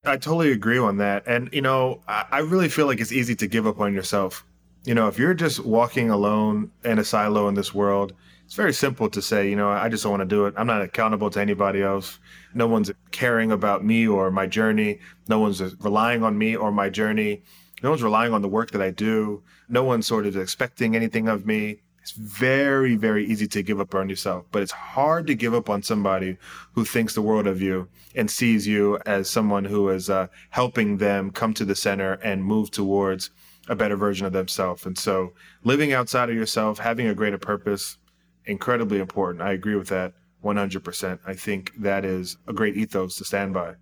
I 0.05 0.17
totally 0.17 0.51
agree 0.51 0.79
on 0.79 0.97
that. 0.97 1.23
And, 1.29 1.49
you 1.53 1.63
know, 1.63 2.03
I, 2.09 2.25
I 2.31 2.39
really 2.41 2.69
feel 2.69 2.87
like 2.87 3.01
it's 3.01 3.13
easy 3.13 3.37
to 3.37 3.47
give 3.47 3.69
up 3.69 3.79
on 3.79 3.95
yourself. 3.95 4.45
You 4.85 4.95
know, 4.95 5.07
if 5.07 5.17
you're 5.17 5.35
just 5.35 5.65
walking 5.65 6.11
alone 6.11 6.73
in 6.85 6.99
a 6.99 7.05
silo 7.05 7.47
in 7.47 7.55
this 7.55 7.73
world, 7.73 8.13
it's 8.45 8.57
very 8.57 8.73
simple 8.73 9.09
to 9.11 9.23
say, 9.23 9.49
you 9.49 9.55
know, 9.55 9.69
I 9.71 9.89
just 9.89 10.03
don't 10.03 10.11
want 10.11 10.23
to 10.23 10.27
do 10.27 10.47
it. 10.47 10.55
I'm 10.57 10.67
not 10.67 10.83
accountable 10.83 11.31
to 11.31 11.41
anybody 11.41 11.83
else. 11.83 12.19
No 12.53 12.67
one's 12.67 12.91
caring 13.13 13.53
about 13.53 13.85
me 13.85 14.09
or 14.09 14.33
my 14.33 14.47
journey. 14.47 14.99
No 15.29 15.39
one's 15.39 15.63
relying 15.81 16.25
on 16.25 16.37
me 16.37 16.57
or 16.57 16.73
my 16.73 16.91
journey. 16.91 17.45
No 17.83 17.91
one's 17.91 18.03
relying 18.03 18.33
on 18.33 18.43
the 18.43 18.49
work 18.49 18.71
that 18.71 18.83
I 18.83 18.91
do. 18.91 19.43
No 19.69 19.83
one's 19.83 20.07
sort 20.07 20.27
of 20.27 20.37
expecting 20.37 20.95
anything 20.95 21.29
of 21.29 21.47
me. 21.47 21.81
It's 22.01 22.13
very, 22.13 22.97
very 22.97 23.25
easy 23.25 23.47
to 23.49 23.63
give 23.63 23.79
up 23.81 23.95
on 23.95 24.09
yourself, 24.09 24.47
but 24.51 24.63
it's 24.63 24.73
hard 24.73 25.27
to 25.29 25.37
give 25.37 25.55
up 25.55 25.71
on 25.71 25.83
somebody 25.83 26.37
who 26.73 26.85
thinks 26.85 27.15
the 27.15 27.23
world 27.23 27.47
of 27.47 27.63
you 27.63 27.89
and 28.17 28.29
sees 28.29 28.67
you 28.67 28.99
as 29.07 29.31
someone 29.31 29.65
who 29.65 29.89
is 29.89 30.11
uh, 30.11 30.27
helping 30.51 30.97
them 30.97 31.31
come 31.31 31.55
to 31.55 31.65
the 31.65 31.77
center 31.77 32.15
and 32.15 32.45
move 32.45 32.73
towards 32.73 33.31
a 33.69 33.77
better 33.77 33.97
version 33.97 34.27
of 34.27 34.33
themselves. 34.33 34.85
And 34.85 34.99
so 34.99 35.33
living 35.63 35.93
outside 35.93 36.29
of 36.29 36.35
yourself, 36.35 36.81
having 36.81 37.07
a 37.07 37.15
greater 37.15 37.39
purpose, 37.39 37.99
incredibly 38.47 38.99
important. 38.99 39.43
I 39.43 39.53
agree 39.53 39.77
with 39.77 39.89
that 39.89 40.15
100%. 40.45 41.21
I 41.25 41.35
think 41.35 41.73
that 41.79 42.05
is 42.05 42.37
a 42.49 42.53
great 42.53 42.77
ethos 42.77 43.17
to 43.17 43.25
stand 43.25 43.55
by. 43.55 43.75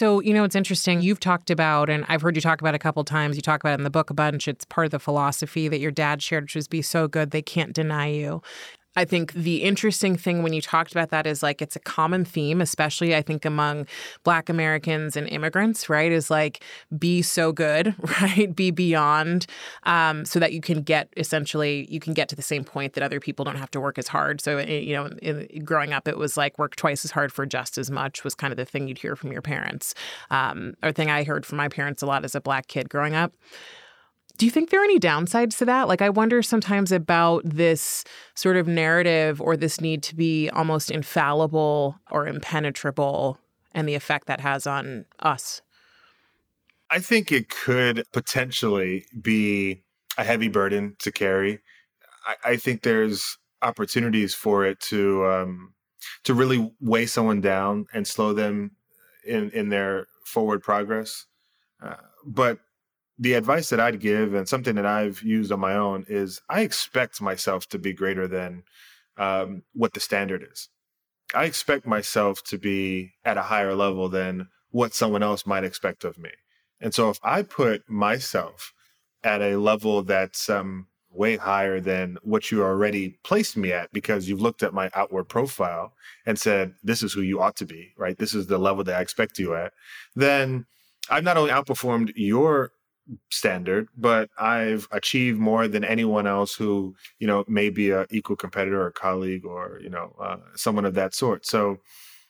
So, 0.00 0.20
you 0.20 0.32
know, 0.32 0.44
it's 0.44 0.56
interesting. 0.56 0.96
Mm-hmm. 1.00 1.08
You've 1.08 1.20
talked 1.20 1.50
about, 1.50 1.90
and 1.90 2.06
I've 2.08 2.22
heard 2.22 2.34
you 2.34 2.40
talk 2.40 2.62
about 2.62 2.74
a 2.74 2.78
couple 2.78 3.04
times. 3.04 3.36
You 3.36 3.42
talk 3.42 3.62
about 3.62 3.72
it 3.72 3.80
in 3.80 3.84
the 3.84 3.90
book 3.90 4.08
a 4.08 4.14
bunch. 4.14 4.48
It's 4.48 4.64
part 4.64 4.86
of 4.86 4.92
the 4.92 4.98
philosophy 4.98 5.68
that 5.68 5.78
your 5.78 5.90
dad 5.90 6.22
shared, 6.22 6.44
which 6.44 6.54
was 6.54 6.68
be 6.68 6.80
so 6.80 7.06
good 7.06 7.32
they 7.32 7.42
can't 7.42 7.74
deny 7.74 8.06
you. 8.06 8.40
I 8.96 9.04
think 9.04 9.32
the 9.34 9.62
interesting 9.62 10.16
thing 10.16 10.42
when 10.42 10.52
you 10.52 10.60
talked 10.60 10.90
about 10.90 11.10
that 11.10 11.24
is 11.24 11.44
like 11.44 11.62
it's 11.62 11.76
a 11.76 11.80
common 11.80 12.24
theme, 12.24 12.60
especially 12.60 13.14
I 13.14 13.22
think 13.22 13.44
among 13.44 13.86
Black 14.24 14.48
Americans 14.48 15.16
and 15.16 15.28
immigrants, 15.28 15.88
right? 15.88 16.10
Is 16.10 16.28
like 16.28 16.64
be 16.98 17.22
so 17.22 17.52
good, 17.52 17.94
right? 18.20 18.54
Be 18.54 18.72
beyond, 18.72 19.46
um, 19.84 20.24
so 20.24 20.40
that 20.40 20.52
you 20.52 20.60
can 20.60 20.82
get 20.82 21.08
essentially 21.16 21.86
you 21.88 22.00
can 22.00 22.14
get 22.14 22.28
to 22.30 22.36
the 22.36 22.42
same 22.42 22.64
point 22.64 22.94
that 22.94 23.04
other 23.04 23.20
people 23.20 23.44
don't 23.44 23.56
have 23.56 23.70
to 23.72 23.80
work 23.80 23.96
as 23.96 24.08
hard. 24.08 24.40
So 24.40 24.58
eh, 24.58 24.80
you 24.80 24.94
know, 24.94 25.06
in, 25.22 25.64
growing 25.64 25.92
up, 25.92 26.08
it 26.08 26.18
was 26.18 26.36
like 26.36 26.58
work 26.58 26.74
twice 26.74 27.04
as 27.04 27.12
hard 27.12 27.32
for 27.32 27.46
just 27.46 27.78
as 27.78 27.92
much 27.92 28.24
was 28.24 28.34
kind 28.34 28.52
of 28.52 28.56
the 28.56 28.64
thing 28.64 28.88
you'd 28.88 28.98
hear 28.98 29.14
from 29.14 29.30
your 29.30 29.42
parents, 29.42 29.94
um, 30.30 30.74
or 30.82 30.90
thing 30.90 31.10
I 31.10 31.22
heard 31.22 31.46
from 31.46 31.58
my 31.58 31.68
parents 31.68 32.02
a 32.02 32.06
lot 32.06 32.24
as 32.24 32.34
a 32.34 32.40
Black 32.40 32.66
kid 32.66 32.88
growing 32.88 33.14
up. 33.14 33.32
Do 34.40 34.46
you 34.46 34.50
think 34.50 34.70
there 34.70 34.80
are 34.80 34.84
any 34.84 34.98
downsides 34.98 35.58
to 35.58 35.66
that? 35.66 35.86
Like, 35.86 36.00
I 36.00 36.08
wonder 36.08 36.40
sometimes 36.40 36.92
about 36.92 37.42
this 37.44 38.04
sort 38.34 38.56
of 38.56 38.66
narrative 38.66 39.38
or 39.38 39.54
this 39.54 39.82
need 39.82 40.02
to 40.04 40.16
be 40.16 40.48
almost 40.48 40.90
infallible 40.90 42.00
or 42.10 42.26
impenetrable 42.26 43.36
and 43.72 43.86
the 43.86 43.94
effect 43.94 44.28
that 44.28 44.40
has 44.40 44.66
on 44.66 45.04
us. 45.18 45.60
I 46.88 47.00
think 47.00 47.30
it 47.30 47.50
could 47.50 48.02
potentially 48.14 49.04
be 49.20 49.82
a 50.16 50.24
heavy 50.24 50.48
burden 50.48 50.96
to 51.00 51.12
carry. 51.12 51.58
I, 52.26 52.52
I 52.52 52.56
think 52.56 52.80
there's 52.80 53.36
opportunities 53.60 54.34
for 54.34 54.64
it 54.64 54.80
to 54.88 55.26
um, 55.26 55.74
to 56.24 56.32
really 56.32 56.72
weigh 56.80 57.04
someone 57.04 57.42
down 57.42 57.88
and 57.92 58.06
slow 58.06 58.32
them 58.32 58.70
in 59.22 59.50
in 59.50 59.68
their 59.68 60.06
forward 60.24 60.62
progress. 60.62 61.26
Uh, 61.82 61.96
but 62.24 62.58
the 63.20 63.34
advice 63.34 63.68
that 63.68 63.78
I'd 63.78 64.00
give 64.00 64.32
and 64.32 64.48
something 64.48 64.74
that 64.76 64.86
I've 64.86 65.22
used 65.22 65.52
on 65.52 65.60
my 65.60 65.74
own 65.76 66.06
is 66.08 66.40
I 66.48 66.62
expect 66.62 67.20
myself 67.20 67.68
to 67.68 67.78
be 67.78 67.92
greater 67.92 68.26
than 68.26 68.62
um, 69.18 69.62
what 69.74 69.92
the 69.92 70.00
standard 70.00 70.46
is. 70.50 70.70
I 71.34 71.44
expect 71.44 71.86
myself 71.86 72.42
to 72.44 72.58
be 72.58 73.12
at 73.22 73.36
a 73.36 73.42
higher 73.42 73.74
level 73.74 74.08
than 74.08 74.48
what 74.70 74.94
someone 74.94 75.22
else 75.22 75.46
might 75.46 75.64
expect 75.64 76.02
of 76.02 76.16
me. 76.16 76.30
And 76.80 76.94
so 76.94 77.10
if 77.10 77.20
I 77.22 77.42
put 77.42 77.88
myself 77.90 78.72
at 79.22 79.42
a 79.42 79.56
level 79.56 80.02
that's 80.02 80.48
um, 80.48 80.86
way 81.12 81.36
higher 81.36 81.78
than 81.78 82.16
what 82.22 82.50
you 82.50 82.62
already 82.62 83.18
placed 83.22 83.54
me 83.54 83.70
at 83.70 83.92
because 83.92 84.30
you've 84.30 84.40
looked 84.40 84.62
at 84.62 84.72
my 84.72 84.90
outward 84.94 85.24
profile 85.24 85.92
and 86.24 86.38
said, 86.38 86.72
this 86.82 87.02
is 87.02 87.12
who 87.12 87.20
you 87.20 87.42
ought 87.42 87.56
to 87.56 87.66
be, 87.66 87.92
right? 87.98 88.16
This 88.16 88.32
is 88.34 88.46
the 88.46 88.58
level 88.58 88.82
that 88.84 88.96
I 88.96 89.02
expect 89.02 89.38
you 89.38 89.54
at, 89.54 89.74
then 90.16 90.64
I've 91.10 91.24
not 91.24 91.36
only 91.36 91.50
outperformed 91.50 92.12
your 92.16 92.72
standard, 93.30 93.88
but 93.96 94.30
I've 94.38 94.88
achieved 94.90 95.38
more 95.38 95.68
than 95.68 95.84
anyone 95.84 96.26
else 96.26 96.54
who, 96.54 96.94
you 97.18 97.26
know, 97.26 97.44
may 97.48 97.70
be 97.70 97.90
a 97.90 98.06
equal 98.10 98.36
competitor 98.36 98.82
or 98.82 98.90
colleague 98.90 99.44
or, 99.44 99.80
you 99.82 99.90
know, 99.90 100.14
uh, 100.20 100.36
someone 100.54 100.84
of 100.84 100.94
that 100.94 101.14
sort. 101.14 101.46
So 101.46 101.78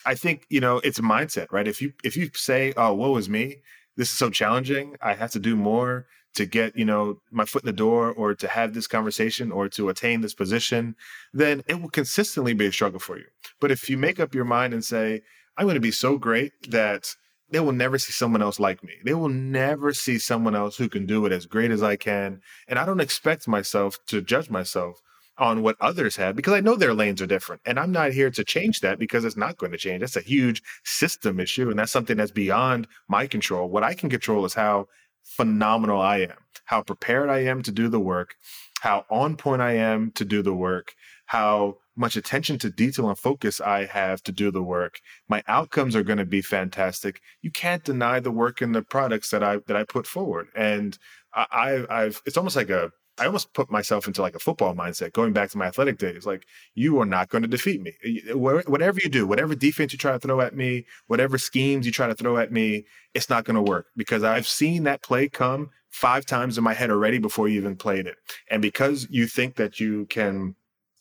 I 0.07 0.15
think, 0.15 0.47
you 0.49 0.61
know, 0.61 0.79
it's 0.79 0.99
a 0.99 1.03
mindset, 1.03 1.49
right? 1.51 1.69
If 1.69 1.83
you, 1.83 1.93
if 2.05 2.17
you 2.17 2.31
say, 2.35 2.73
oh, 2.77 2.95
woe 2.95 3.17
is 3.17 3.29
me, 3.29 3.57
this 3.97 4.11
is 4.11 4.19
so 4.19 4.31
challenging. 4.31 4.97
I 5.03 5.15
have 5.15 5.31
to 5.33 5.39
do 5.39 5.57
more 5.57 6.07
to 6.35 6.47
get, 6.47 6.77
you 6.77 6.85
know, 6.85 7.21
my 7.31 7.45
foot 7.45 7.65
in 7.65 7.67
the 7.67 7.73
door 7.73 8.13
or 8.13 8.35
to 8.35 8.49
have 8.49 8.73
this 8.73 8.87
conversation 8.87 9.51
or 9.51 9.69
to 9.69 9.89
attain 9.89 10.21
this 10.21 10.35
position, 10.35 10.95
then 11.33 11.63
it 11.67 11.81
will 11.81 11.91
consistently 11.91 12.55
be 12.55 12.67
a 12.67 12.73
struggle 12.73 13.01
for 13.01 13.19
you. 13.19 13.27
But 13.61 13.71
if 13.71 13.91
you 13.91 13.99
make 13.99 14.21
up 14.21 14.35
your 14.35 14.45
mind 14.45 14.73
and 14.73 14.85
say, 14.85 15.23
I'm 15.57 15.67
going 15.67 15.75
to 15.75 15.81
be 15.81 15.91
so 15.91 16.17
great 16.17 16.53
that 16.71 17.15
they 17.51 17.61
will 17.61 17.73
never 17.73 17.99
see 17.99 18.13
someone 18.13 18.43
else 18.43 18.61
like 18.61 18.83
me. 18.83 18.95
They 19.05 19.15
will 19.15 19.29
never 19.29 19.93
see 19.93 20.19
someone 20.19 20.55
else 20.55 20.77
who 20.77 20.89
can 20.89 21.07
do 21.07 21.27
it 21.27 21.33
as 21.33 21.47
great 21.47 21.71
as 21.71 21.83
I 21.83 21.97
can. 21.97 22.41
And 22.69 22.79
I 22.79 22.87
don't 22.87 23.01
expect 23.01 23.49
myself 23.49 23.99
to 24.07 24.21
judge 24.21 24.51
myself 24.51 25.01
on 25.39 25.63
what 25.63 25.77
others 25.81 26.17
have 26.17 26.37
because 26.37 26.53
I 26.53 26.61
know 26.61 26.77
their 26.77 26.95
lanes 26.95 27.23
are 27.23 27.27
different. 27.27 27.63
And 27.65 27.79
I'm 27.79 27.93
not 27.93 28.13
here 28.13 28.31
to 28.31 28.45
change 28.45 28.81
that 28.81 28.99
because 28.99 29.25
it's 29.25 29.37
not 29.37 29.57
going 29.57 29.73
to 29.73 29.79
change. 29.79 30.01
That's 30.01 30.17
a 30.17 30.21
huge 30.21 30.63
system 30.85 31.41
issue. 31.41 31.71
And 31.71 31.79
that's 31.79 31.93
something 31.93 32.17
that's 32.17 32.31
beyond 32.31 32.87
my 33.09 33.27
control. 33.27 33.69
What 33.69 33.83
I 33.83 33.95
can 33.95 34.11
control 34.11 34.45
is 34.45 34.55
how 34.55 34.89
phenomenal 35.25 36.01
I 36.01 36.19
am, 36.19 36.37
how 36.67 36.83
prepared 36.83 37.31
I 37.31 37.39
am 37.45 37.63
to 37.63 37.73
do 37.73 37.89
the 37.89 38.01
work, 38.01 38.35
how 38.81 39.07
on 39.11 39.37
point 39.37 39.63
I 39.63 39.73
am 39.73 40.13
to 40.13 40.25
do 40.25 40.43
the 40.43 40.55
work, 40.55 40.95
how 41.27 41.79
much 42.01 42.17
attention 42.17 42.59
to 42.59 42.71
detail 42.71 43.09
and 43.09 43.19
focus 43.19 43.61
I 43.61 43.85
have 43.85 44.23
to 44.25 44.33
do 44.33 44.51
the 44.51 44.63
work, 44.63 45.01
my 45.29 45.43
outcomes 45.47 45.95
are 45.95 46.03
going 46.03 46.19
to 46.19 46.25
be 46.25 46.43
fantastic. 46.43 47.21
You 47.43 47.51
can't 47.51 47.85
deny 47.85 48.21
the 48.21 48.31
work 48.31 48.61
and 48.61 48.75
the 48.75 48.83
products 48.83 49.31
that 49.31 49.45
I 49.45 49.59
that 49.67 49.77
I 49.77 49.85
put 49.85 50.07
forward. 50.07 50.49
And 50.57 50.99
I, 51.35 51.85
I've 51.89 52.21
it's 52.27 52.37
almost 52.37 52.57
like 52.57 52.71
a 52.71 52.91
I 53.19 53.27
almost 53.27 53.53
put 53.53 53.71
myself 53.71 54.07
into 54.07 54.23
like 54.23 54.35
a 54.35 54.39
football 54.39 54.75
mindset, 54.75 55.13
going 55.13 55.35
back 55.35 55.51
to 55.51 55.59
my 55.59 55.67
athletic 55.67 55.99
days. 55.99 56.25
Like, 56.25 56.47
you 56.75 56.99
are 57.01 57.07
not 57.07 57.29
going 57.29 57.43
to 57.43 57.49
defeat 57.49 57.83
me. 57.83 57.93
Whatever 58.33 58.99
you 59.03 59.11
do, 59.11 59.27
whatever 59.27 59.55
defense 59.55 59.93
you 59.93 59.99
try 59.99 60.13
to 60.13 60.19
throw 60.19 60.41
at 60.41 60.57
me, 60.57 60.87
whatever 61.07 61.37
schemes 61.37 61.85
you 61.85 61.93
try 61.93 62.07
to 62.07 62.15
throw 62.15 62.39
at 62.39 62.51
me, 62.51 62.87
it's 63.13 63.29
not 63.29 63.45
going 63.45 63.57
to 63.57 63.71
work 63.71 63.89
because 63.95 64.23
I've 64.23 64.47
seen 64.47 64.85
that 64.85 65.03
play 65.03 65.29
come 65.29 65.69
five 65.91 66.25
times 66.25 66.57
in 66.57 66.65
my 66.65 66.73
head 66.73 66.91
already 66.91 67.19
before 67.19 67.47
you 67.47 67.61
even 67.61 67.77
played 67.77 68.07
it. 68.07 68.17
And 68.51 68.63
because 68.63 69.07
you 69.11 69.27
think 69.27 69.57
that 69.57 69.79
you 69.79 70.07
can 70.07 70.55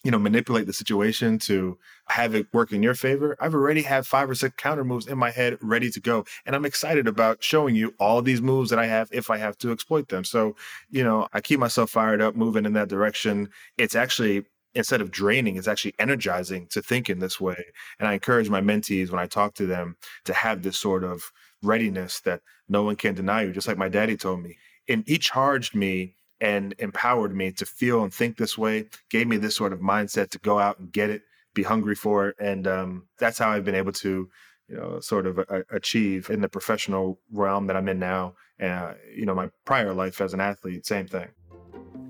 you 0.03 0.11
know, 0.11 0.19
manipulate 0.19 0.65
the 0.65 0.73
situation 0.73 1.37
to 1.37 1.77
have 2.07 2.33
it 2.33 2.47
work 2.53 2.71
in 2.71 2.81
your 2.81 2.95
favor, 2.95 3.35
I've 3.39 3.53
already 3.53 3.81
had 3.81 4.07
five 4.07 4.29
or 4.29 4.35
six 4.35 4.55
counter 4.57 4.85
moves 4.85 5.07
in 5.07 5.17
my 5.17 5.29
head 5.29 5.57
ready 5.61 5.91
to 5.91 5.99
go. 5.99 6.25
And 6.45 6.55
I'm 6.55 6.65
excited 6.65 7.07
about 7.07 7.43
showing 7.43 7.75
you 7.75 7.93
all 7.99 8.21
these 8.21 8.41
moves 8.41 8.69
that 8.69 8.79
I 8.79 8.85
have 8.85 9.09
if 9.11 9.29
I 9.29 9.37
have 9.37 9.57
to 9.59 9.71
exploit 9.71 10.07
them. 10.07 10.23
So, 10.23 10.55
you 10.89 11.03
know, 11.03 11.27
I 11.33 11.41
keep 11.41 11.59
myself 11.59 11.89
fired 11.89 12.21
up, 12.21 12.35
moving 12.35 12.65
in 12.65 12.73
that 12.73 12.87
direction. 12.87 13.49
It's 13.77 13.95
actually 13.95 14.45
instead 14.75 15.01
of 15.01 15.11
draining, 15.11 15.57
it's 15.57 15.67
actually 15.67 15.95
energizing 15.99 16.67
to 16.67 16.81
think 16.81 17.09
in 17.09 17.19
this 17.19 17.41
way. 17.41 17.65
And 17.99 18.07
I 18.07 18.13
encourage 18.13 18.49
my 18.49 18.61
mentees 18.61 19.09
when 19.09 19.19
I 19.19 19.25
talk 19.25 19.55
to 19.55 19.65
them 19.65 19.97
to 20.25 20.33
have 20.33 20.61
this 20.61 20.77
sort 20.77 21.03
of 21.03 21.23
readiness 21.61 22.21
that 22.21 22.41
no 22.69 22.83
one 22.83 22.95
can 22.95 23.15
deny 23.15 23.43
you, 23.43 23.51
just 23.51 23.67
like 23.67 23.77
my 23.77 23.89
daddy 23.89 24.15
told 24.15 24.41
me. 24.43 24.57
And 24.87 25.03
he 25.07 25.17
charged 25.17 25.75
me 25.75 26.15
and 26.41 26.73
empowered 26.79 27.35
me 27.35 27.51
to 27.51 27.65
feel 27.65 28.03
and 28.03 28.13
think 28.13 28.37
this 28.37 28.57
way, 28.57 28.85
gave 29.09 29.27
me 29.27 29.37
this 29.37 29.55
sort 29.55 29.73
of 29.73 29.79
mindset 29.79 30.29
to 30.29 30.39
go 30.39 30.59
out 30.59 30.79
and 30.79 30.91
get 30.91 31.09
it, 31.09 31.23
be 31.53 31.63
hungry 31.63 31.95
for 31.95 32.29
it. 32.29 32.35
And 32.39 32.67
um, 32.67 33.07
that's 33.17 33.37
how 33.37 33.49
I've 33.49 33.65
been 33.65 33.75
able 33.75 33.91
to, 33.93 34.29
you 34.67 34.75
know, 34.75 34.99
sort 34.99 35.27
of 35.27 35.39
uh, 35.39 35.63
achieve 35.71 36.29
in 36.29 36.41
the 36.41 36.49
professional 36.49 37.19
realm 37.31 37.67
that 37.67 37.75
I'm 37.75 37.89
in 37.89 37.99
now. 37.99 38.35
And, 38.59 38.71
uh, 38.71 38.93
you 39.15 39.25
know, 39.25 39.35
my 39.35 39.49
prior 39.65 39.93
life 39.93 40.21
as 40.21 40.33
an 40.33 40.39
athlete, 40.39 40.85
same 40.85 41.07
thing. 41.07 41.27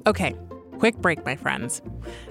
Okay. 0.06 0.36
Quick 0.78 0.96
break, 0.98 1.26
my 1.26 1.36
friends. 1.36 1.82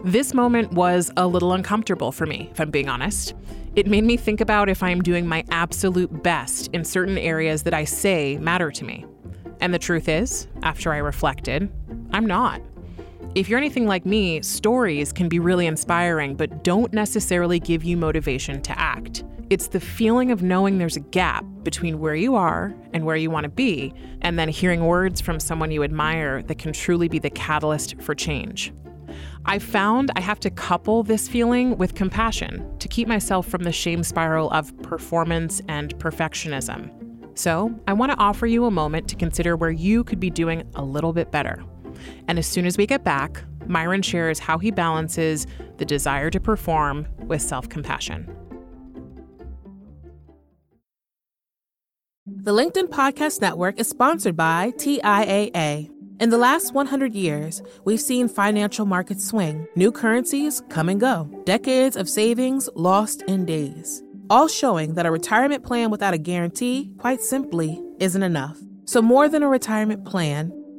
This 0.05 0.33
moment 0.33 0.73
was 0.73 1.11
a 1.19 1.27
little 1.27 1.53
uncomfortable 1.53 2.13
for 2.13 2.25
me, 2.25 2.49
if 2.51 2.61
I'm 2.61 2.71
being 2.71 2.89
honest. 2.89 3.35
It 3.77 3.87
made 3.87 4.05
me 4.05 4.17
think 4.17 4.41
about 4.41 4.71
if 4.71 4.83
I'm 4.83 5.03
doing 5.03 5.27
my 5.27 5.45
absolute 5.51 6.23
best 6.23 6.69
in 6.69 6.83
certain 6.83 7.19
areas 7.19 7.65
that 7.65 7.75
I 7.75 7.85
say 7.85 8.39
matter 8.39 8.71
to 8.71 8.85
me. 8.85 9.05
And 9.61 9.75
the 9.75 9.79
truth 9.79 10.09
is, 10.09 10.49
after 10.63 10.93
I 10.93 10.97
reflected, 10.97 11.71
I'm 12.13 12.27
not. 12.27 12.61
If 13.35 13.49
you're 13.49 13.59
anything 13.59 13.87
like 13.87 14.07
me, 14.07 14.43
stories 14.43 15.13
can 15.13 15.29
be 15.29 15.39
really 15.39 15.67
inspiring, 15.67 16.35
but 16.35 16.65
don't 16.65 16.93
necessarily 16.93 17.61
give 17.61 17.85
you 17.85 17.97
motivation 17.97 18.63
to 18.63 18.79
act. 18.79 19.23
It's 19.51 19.69
the 19.69 19.81
feeling 19.81 20.31
of 20.31 20.43
knowing 20.43 20.79
there's 20.79 20.97
a 20.97 21.01
gap 21.01 21.45
between 21.63 22.01
where 22.01 22.15
you 22.15 22.35
are 22.35 22.75
and 22.93 23.05
where 23.05 23.17
you 23.17 23.31
want 23.31 23.45
to 23.45 23.51
be, 23.51 23.95
and 24.23 24.39
then 24.39 24.49
hearing 24.49 24.87
words 24.87 25.21
from 25.21 25.41
someone 25.41 25.71
you 25.71 25.83
admire 25.83 26.43
that 26.43 26.59
can 26.59 26.73
truly 26.73 27.09
be 27.09 27.19
the 27.19 27.31
catalyst 27.31 28.01
for 28.01 28.15
change. 28.15 28.73
I 29.45 29.59
found 29.59 30.11
I 30.17 30.21
have 30.21 30.41
to 30.41 30.51
couple 30.51 31.03
this 31.03 31.29
feeling 31.29 31.79
with 31.79 31.95
compassion 31.95 32.79
to 32.79 32.89
keep 32.89 33.09
myself 33.09 33.47
from 33.47 33.63
the 33.63 33.73
shame 33.73 34.03
spiral 34.03 34.51
of 34.51 34.77
performance 34.83 35.63
and 35.69 35.97
perfectionism. 35.99 36.91
So, 37.39 37.73
I 37.87 37.93
want 37.93 38.13
to 38.13 38.19
offer 38.19 38.47
you 38.47 38.65
a 38.65 38.71
moment 38.71 39.09
to 39.09 39.17
consider 39.17 39.57
where 39.57 39.71
you 39.71 40.03
could 40.03 40.19
be 40.19 40.29
doing 40.29 40.65
a 40.75 40.85
little 40.85 41.13
bit 41.13 41.31
better. 41.31 41.63
And 42.27 42.39
as 42.39 42.47
soon 42.47 42.67
as 42.67 42.77
we 42.77 42.87
get 42.87 43.05
back, 43.05 43.43
Myron 43.67 44.03
shares 44.03 44.39
how 44.39 44.59
he 44.59 44.71
balances 44.71 45.47
the 45.77 45.85
desire 45.85 46.31
to 46.31 46.41
perform 46.41 47.07
with 47.23 47.43
self 47.43 47.69
compassion. 47.69 48.35
The 52.27 52.53
LinkedIn 52.53 52.89
Podcast 52.89 53.41
Network 53.41 53.79
is 53.79 53.89
sponsored 53.89 54.37
by 54.37 54.73
TIAA. 54.77 55.91
In 56.21 56.31
the 56.31 56.39
last 56.39 56.75
100 56.75 57.15
years, 57.15 57.63
we've 57.85 58.01
seen 58.01 58.29
financial 58.29 58.85
markets 58.85 59.25
swing, 59.25 59.67
new 59.77 59.93
currencies 59.93 60.63
come 60.69 60.89
and 60.89 61.01
go, 61.01 61.31
decades 61.45 61.97
of 61.97 62.09
savings 62.09 62.69
lost 62.75 63.23
in 63.23 63.45
days 63.45 64.03
all 64.31 64.49
showing 64.49 64.95
that 64.95 65.07
a 65.07 65.11
retirement 65.11 65.65
plan 65.65 65.91
without 65.91 66.15
a 66.15 66.19
guarantee, 66.19 66.91
quite 66.99 67.21
simply, 67.21 67.81
isn't 67.99 68.23
enough. 68.23 68.59
So, 68.85 69.03
more 69.03 69.29
than 69.29 69.43
a 69.43 69.49
retirement 69.49 70.05
plan, 70.05 70.53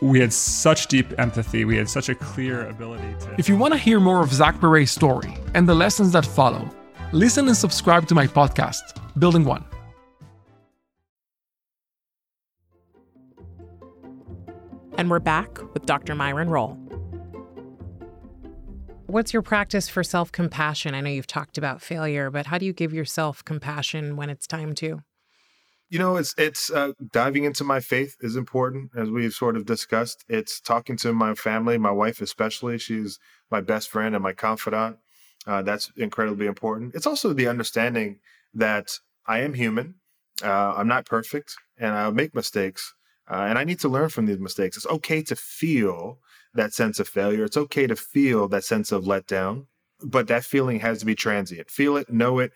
we 0.00 0.20
had 0.20 0.32
such 0.32 0.86
deep 0.86 1.18
empathy. 1.18 1.64
We 1.64 1.76
had 1.76 1.88
such 1.88 2.08
a 2.08 2.14
clear 2.14 2.68
ability 2.68 3.14
to. 3.20 3.34
If 3.38 3.48
you 3.48 3.56
want 3.56 3.74
to 3.74 3.78
hear 3.78 4.00
more 4.00 4.22
of 4.22 4.32
Zach 4.32 4.60
Perret's 4.60 4.90
story 4.90 5.34
and 5.54 5.68
the 5.68 5.74
lessons 5.74 6.12
that 6.12 6.24
follow, 6.24 6.68
listen 7.12 7.46
and 7.48 7.56
subscribe 7.56 8.08
to 8.08 8.14
my 8.14 8.26
podcast, 8.26 8.80
Building 9.18 9.44
One. 9.44 9.64
And 14.96 15.08
we're 15.10 15.18
back 15.18 15.58
with 15.72 15.86
Dr. 15.86 16.14
Myron 16.14 16.50
Rolle. 16.50 16.78
What's 19.06 19.32
your 19.32 19.42
practice 19.42 19.88
for 19.88 20.04
self 20.04 20.30
compassion? 20.30 20.94
I 20.94 21.00
know 21.00 21.10
you've 21.10 21.26
talked 21.26 21.58
about 21.58 21.82
failure, 21.82 22.30
but 22.30 22.46
how 22.46 22.58
do 22.58 22.66
you 22.66 22.72
give 22.72 22.92
yourself 22.92 23.44
compassion 23.44 24.14
when 24.16 24.30
it's 24.30 24.46
time 24.46 24.74
to? 24.76 25.02
You 25.90 25.98
know 25.98 26.16
it's 26.16 26.34
it's 26.38 26.70
uh, 26.70 26.92
diving 27.12 27.44
into 27.44 27.64
my 27.64 27.80
faith 27.80 28.16
is 28.20 28.36
important 28.36 28.92
as 28.96 29.10
we've 29.10 29.34
sort 29.34 29.56
of 29.56 29.66
discussed. 29.66 30.24
It's 30.28 30.60
talking 30.60 30.96
to 30.98 31.12
my 31.12 31.34
family 31.34 31.76
my 31.76 31.90
wife 31.90 32.20
especially 32.22 32.78
she's 32.78 33.18
my 33.50 33.60
best 33.60 33.90
friend 33.90 34.14
and 34.14 34.22
my 34.22 34.32
confidant 34.32 34.96
uh, 35.46 35.62
that's 35.62 35.90
incredibly 35.96 36.46
important. 36.46 36.94
It's 36.94 37.06
also 37.06 37.32
the 37.32 37.48
understanding 37.48 38.20
that 38.54 38.98
i 39.26 39.40
am 39.40 39.54
human 39.54 39.94
uh, 40.42 40.74
i'm 40.76 40.88
not 40.88 41.06
perfect 41.06 41.54
and 41.78 41.92
i'll 41.92 42.10
make 42.12 42.34
mistakes 42.34 42.94
uh, 43.30 43.44
and 43.48 43.58
i 43.58 43.64
need 43.64 43.78
to 43.80 43.88
learn 43.88 44.08
from 44.08 44.26
these 44.26 44.40
mistakes. 44.40 44.76
It's 44.76 44.86
okay 44.86 45.22
to 45.24 45.36
feel 45.36 46.18
that 46.54 46.72
sense 46.74 46.98
of 46.98 47.06
failure. 47.06 47.44
It's 47.44 47.56
okay 47.56 47.86
to 47.86 47.94
feel 47.94 48.48
that 48.48 48.64
sense 48.64 48.90
of 48.90 49.04
letdown 49.04 49.66
but 50.02 50.28
that 50.28 50.44
feeling 50.44 50.80
has 50.80 51.00
to 51.00 51.06
be 51.06 51.14
transient. 51.14 51.70
Feel 51.70 51.96
it 51.96 52.10
know 52.10 52.38
it 52.38 52.52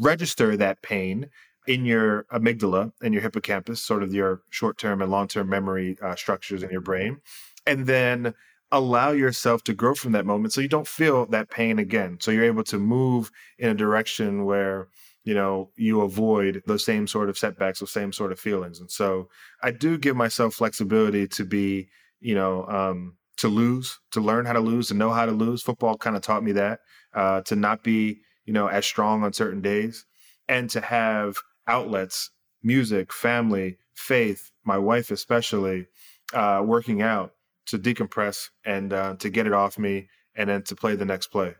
register 0.00 0.56
that 0.56 0.82
pain 0.82 1.28
in 1.66 1.84
your 1.84 2.24
amygdala 2.32 2.92
and 3.02 3.14
your 3.14 3.22
hippocampus, 3.22 3.80
sort 3.80 4.02
of 4.02 4.12
your 4.12 4.42
short 4.50 4.78
term 4.78 5.02
and 5.02 5.10
long 5.10 5.28
term 5.28 5.48
memory 5.48 5.96
uh, 6.02 6.14
structures 6.14 6.62
in 6.62 6.70
your 6.70 6.80
brain, 6.80 7.20
and 7.66 7.86
then 7.86 8.34
allow 8.72 9.12
yourself 9.12 9.62
to 9.64 9.72
grow 9.72 9.94
from 9.94 10.12
that 10.12 10.26
moment 10.26 10.52
so 10.52 10.60
you 10.60 10.68
don't 10.68 10.88
feel 10.88 11.26
that 11.26 11.50
pain 11.50 11.78
again. 11.78 12.18
So 12.20 12.30
you're 12.30 12.44
able 12.44 12.64
to 12.64 12.78
move 12.78 13.30
in 13.58 13.70
a 13.70 13.74
direction 13.74 14.44
where 14.44 14.88
you 15.24 15.34
know 15.34 15.70
you 15.76 16.02
avoid 16.02 16.62
those 16.66 16.84
same 16.84 17.06
sort 17.06 17.28
of 17.28 17.38
setbacks 17.38 17.80
those 17.80 17.90
same 17.90 18.12
sort 18.12 18.30
of 18.30 18.38
feelings 18.38 18.78
and 18.78 18.90
so 18.90 19.28
i 19.62 19.70
do 19.70 19.96
give 19.96 20.14
myself 20.14 20.54
flexibility 20.54 21.26
to 21.26 21.44
be 21.44 21.88
you 22.20 22.34
know 22.34 22.66
um, 22.66 23.16
to 23.36 23.48
lose 23.48 23.98
to 24.12 24.20
learn 24.20 24.44
how 24.44 24.52
to 24.52 24.60
lose 24.60 24.88
to 24.88 24.94
know 24.94 25.10
how 25.10 25.26
to 25.26 25.32
lose 25.32 25.62
football 25.62 25.96
kind 25.96 26.14
of 26.14 26.22
taught 26.22 26.44
me 26.44 26.52
that 26.52 26.80
uh, 27.14 27.40
to 27.40 27.56
not 27.56 27.82
be 27.82 28.20
you 28.44 28.52
know 28.52 28.66
as 28.66 28.84
strong 28.84 29.24
on 29.24 29.32
certain 29.32 29.60
days 29.60 30.04
and 30.48 30.68
to 30.70 30.80
have 30.80 31.36
outlets 31.66 32.30
music, 32.62 33.12
family, 33.12 33.76
faith, 33.94 34.50
my 34.64 34.78
wife 34.78 35.10
especially, 35.10 35.86
uh, 36.32 36.62
working 36.64 37.02
out 37.02 37.34
to 37.66 37.78
decompress 37.78 38.48
and 38.64 38.92
uh, 38.92 39.14
to 39.16 39.28
get 39.28 39.46
it 39.46 39.52
off 39.52 39.78
me 39.78 40.08
and 40.34 40.48
then 40.48 40.62
to 40.62 40.74
play 40.74 40.96
the 40.96 41.04
next 41.04 41.28
play. 41.28 41.54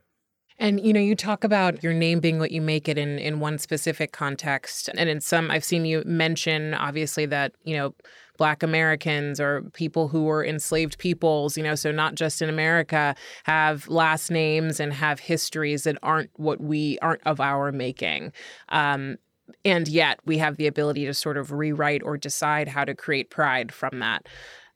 And 0.58 0.84
you 0.84 0.92
know, 0.92 1.00
you 1.00 1.16
talk 1.16 1.42
about 1.42 1.82
your 1.82 1.92
name 1.92 2.20
being 2.20 2.38
what 2.38 2.52
you 2.52 2.62
make 2.62 2.88
it 2.88 2.96
in 2.96 3.18
in 3.18 3.40
one 3.40 3.58
specific 3.58 4.12
context, 4.12 4.88
and 4.96 5.08
in 5.08 5.20
some, 5.20 5.50
I've 5.50 5.64
seen 5.64 5.84
you 5.84 6.04
mention 6.06 6.75
obviously 6.75 7.26
that 7.26 7.54
you 7.64 7.76
know, 7.76 7.92
Black 8.38 8.62
Americans 8.62 9.40
or 9.40 9.62
people 9.73 10.06
who 10.06 10.25
were 10.25 10.44
enslaved 10.44 10.99
peoples, 10.99 11.56
you 11.56 11.64
know, 11.64 11.75
so 11.75 11.90
not 11.90 12.14
just 12.14 12.40
in 12.40 12.49
America, 12.49 13.17
have 13.45 13.88
last 13.88 14.30
names 14.30 14.78
and 14.78 14.93
have 14.93 15.19
histories 15.19 15.84
that 15.84 15.99
aren't 16.04 16.30
what 16.34 16.60
we 16.60 17.00
aren't 17.00 17.26
of 17.26 17.40
our 17.40 17.73
making. 17.73 18.32
Um, 18.69 19.17
and 19.65 19.89
yet 19.89 20.21
we 20.25 20.39
have 20.39 20.57
the 20.57 20.67
ability 20.67 21.07
to 21.07 21.15
sort 21.15 21.37
of 21.37 21.52
rewrite 21.52 22.02
or 22.02 22.17
decide 22.17 22.69
how 22.69 22.85
to 22.85 22.95
create 22.95 23.30
pride 23.30 23.73
from 23.73 23.99
that. 23.99 24.26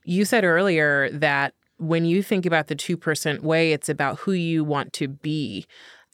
You 0.05 0.25
said 0.25 0.45
earlier 0.45 1.11
that 1.11 1.55
when 1.79 2.05
you 2.05 2.23
think 2.23 2.45
about 2.45 2.67
the 2.67 2.77
2% 2.77 3.41
way, 3.41 3.73
it's 3.73 3.89
about 3.89 4.21
who 4.21 4.33
you 4.33 4.65
want 4.65 4.93
to 4.95 5.09
be. 5.09 5.67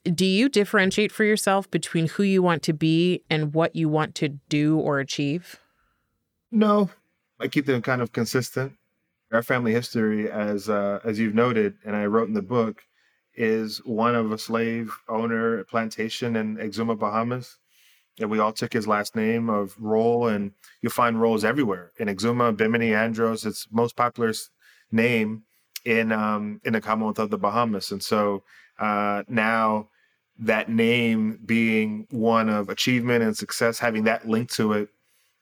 Do 0.04 0.26
you 0.26 0.48
differentiate 0.48 1.12
for 1.12 1.24
yourself 1.24 1.70
between 1.70 2.08
who 2.08 2.22
you 2.22 2.42
want 2.42 2.62
to 2.64 2.74
be 2.74 3.22
and 3.30 3.54
what 3.54 3.74
you 3.74 3.88
want 3.88 4.14
to 4.16 4.28
do 4.48 4.78
or 4.78 4.98
achieve? 4.98 5.58
No, 6.50 6.90
I 7.40 7.48
keep 7.48 7.66
them 7.66 7.80
kind 7.80 8.02
of 8.02 8.12
consistent. 8.12 8.74
Our 9.32 9.42
family 9.42 9.72
history, 9.72 10.30
as 10.30 10.68
uh, 10.68 11.00
as 11.02 11.18
you've 11.18 11.34
noted, 11.34 11.74
and 11.84 11.96
I 11.96 12.04
wrote 12.04 12.28
in 12.28 12.34
the 12.34 12.42
book, 12.42 12.84
is 13.34 13.78
one 13.78 14.14
of 14.14 14.30
a 14.30 14.38
slave 14.38 14.94
owner 15.08 15.64
plantation 15.64 16.36
in 16.36 16.56
Exuma, 16.56 16.96
Bahamas 16.96 17.56
and 18.20 18.30
we 18.30 18.38
all 18.38 18.52
took 18.52 18.72
his 18.72 18.86
last 18.86 19.16
name 19.16 19.50
of 19.50 19.74
Rolle, 19.78 20.28
and 20.28 20.52
you'll 20.80 20.92
find 20.92 21.20
Rolles 21.20 21.44
everywhere 21.44 21.92
in 21.98 22.08
Exuma, 22.08 22.56
Bimini, 22.56 22.94
Andros. 22.94 23.44
It's 23.44 23.66
most 23.70 23.96
popular 23.96 24.32
name 24.92 25.42
in 25.84 26.12
um, 26.12 26.60
in 26.64 26.72
the 26.72 26.80
Commonwealth 26.80 27.18
of 27.18 27.30
the 27.30 27.38
Bahamas, 27.38 27.90
and 27.90 28.02
so 28.02 28.42
uh, 28.78 29.22
now 29.28 29.88
that 30.38 30.68
name 30.68 31.38
being 31.44 32.06
one 32.10 32.48
of 32.48 32.68
achievement 32.68 33.22
and 33.22 33.36
success, 33.36 33.78
having 33.78 34.04
that 34.04 34.26
link 34.26 34.50
to 34.50 34.72
it 34.72 34.88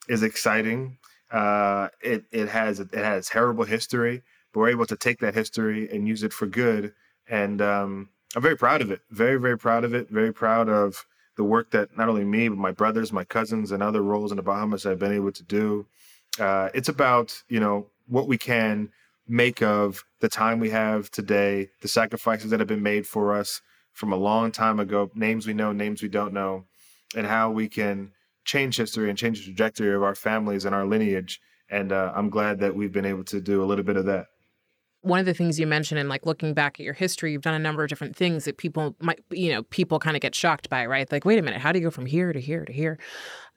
is 0.09 0.23
exciting. 0.23 0.99
Uh, 1.31 1.89
it 2.03 2.25
it 2.31 2.49
has 2.49 2.81
it 2.81 2.93
has 2.95 3.29
terrible 3.29 3.65
history, 3.65 4.23
but 4.53 4.61
we're 4.61 4.69
able 4.71 4.87
to 4.87 4.97
take 4.97 5.19
that 5.21 5.35
history 5.35 5.89
and 5.91 6.09
use 6.09 6.23
it 6.23 6.33
for 6.33 6.47
good, 6.47 6.93
and 7.29 7.63
um, 7.63 8.09
I'm 8.35 8.43
very 8.43 8.57
proud 8.57 8.81
of 8.81 8.91
it. 8.91 9.01
Very 9.11 9.39
very 9.39 9.59
proud 9.59 9.85
of 9.85 9.95
it. 9.95 10.09
Very 10.11 10.33
proud 10.33 10.69
of 10.69 11.07
the 11.37 11.45
work 11.45 11.71
that 11.71 11.97
not 11.97 12.09
only 12.09 12.25
me 12.25 12.49
but 12.49 12.59
my 12.59 12.73
brothers, 12.73 13.13
my 13.13 13.25
cousins, 13.25 13.73
and 13.73 13.83
other 13.83 14.03
Rolles 14.03 14.33
in 14.33 14.37
the 14.37 14.43
Bahamas 14.43 14.85
have 14.85 14.99
been 14.99 15.13
able 15.13 15.33
to 15.33 15.43
do. 15.43 15.87
Uh, 16.39 16.69
it's 16.75 16.89
about 16.89 17.43
you 17.49 17.61
know 17.61 17.87
what 18.07 18.29
we 18.29 18.39
can 18.39 18.91
make 19.29 19.63
of 19.63 20.05
the 20.21 20.29
time 20.29 20.59
we 20.59 20.71
have 20.71 21.11
today, 21.11 21.71
the 21.81 21.89
sacrifices 21.89 22.51
that 22.51 22.61
have 22.61 22.69
been 22.69 22.83
made 22.83 23.07
for 23.07 23.35
us 23.35 23.63
from 23.93 24.13
a 24.13 24.17
long 24.17 24.51
time 24.51 24.81
ago, 24.81 25.11
names 25.15 25.47
we 25.47 25.55
know, 25.55 25.73
names 25.73 26.03
we 26.03 26.09
don't 26.09 26.33
know, 26.33 26.65
and 27.15 27.27
how 27.27 27.51
we 27.51 27.69
can 27.69 28.11
change 28.45 28.77
history 28.77 29.09
and 29.09 29.19
change 29.19 29.39
the 29.39 29.45
trajectory 29.45 29.95
of 29.95 30.03
our 30.03 30.15
families 30.15 30.65
and 30.65 30.75
our 30.75 30.87
lineage. 30.87 31.41
And 31.71 31.93
uh, 31.93 32.13
I'm 32.15 32.31
glad 32.31 32.59
that 32.61 32.75
we've 32.75 32.93
been 32.93 33.05
able 33.05 33.25
to 33.25 33.41
do 33.41 33.63
a 33.63 33.67
little 33.67 33.85
bit 33.85 33.97
of 33.97 34.07
that 34.07 34.27
one 35.03 35.21
of 35.21 35.27
the 35.27 35.35
things 35.35 35.61
you 35.61 35.67
mentioned 35.67 35.99
and 35.99 36.09
like 36.09 36.27
looking 36.27 36.55
back 36.55 36.81
at 36.81 36.85
your 36.85 36.95
history 36.95 37.33
you've 37.33 37.43
done 37.43 37.55
a 37.55 37.59
number 37.59 37.83
of 37.83 37.89
different 37.89 38.17
things 38.17 38.45
that 38.45 38.57
people 38.57 38.97
might 39.01 39.23
you 39.31 39.53
know 39.53 39.63
people 39.65 39.99
kind 39.99 40.17
of 40.17 40.23
get 40.23 40.35
shocked 40.35 40.69
by 40.69 40.87
right? 40.87 41.11
Like 41.13 41.25
wait 41.25 41.39
a 41.39 41.43
minute 41.43 41.61
how 41.61 41.73
do 41.73 41.79
you 41.79 41.85
go 41.85 41.91
from 41.91 42.07
here 42.07 42.33
to 42.33 42.41
here 42.41 42.65
to 42.65 42.73
here? 42.73 42.99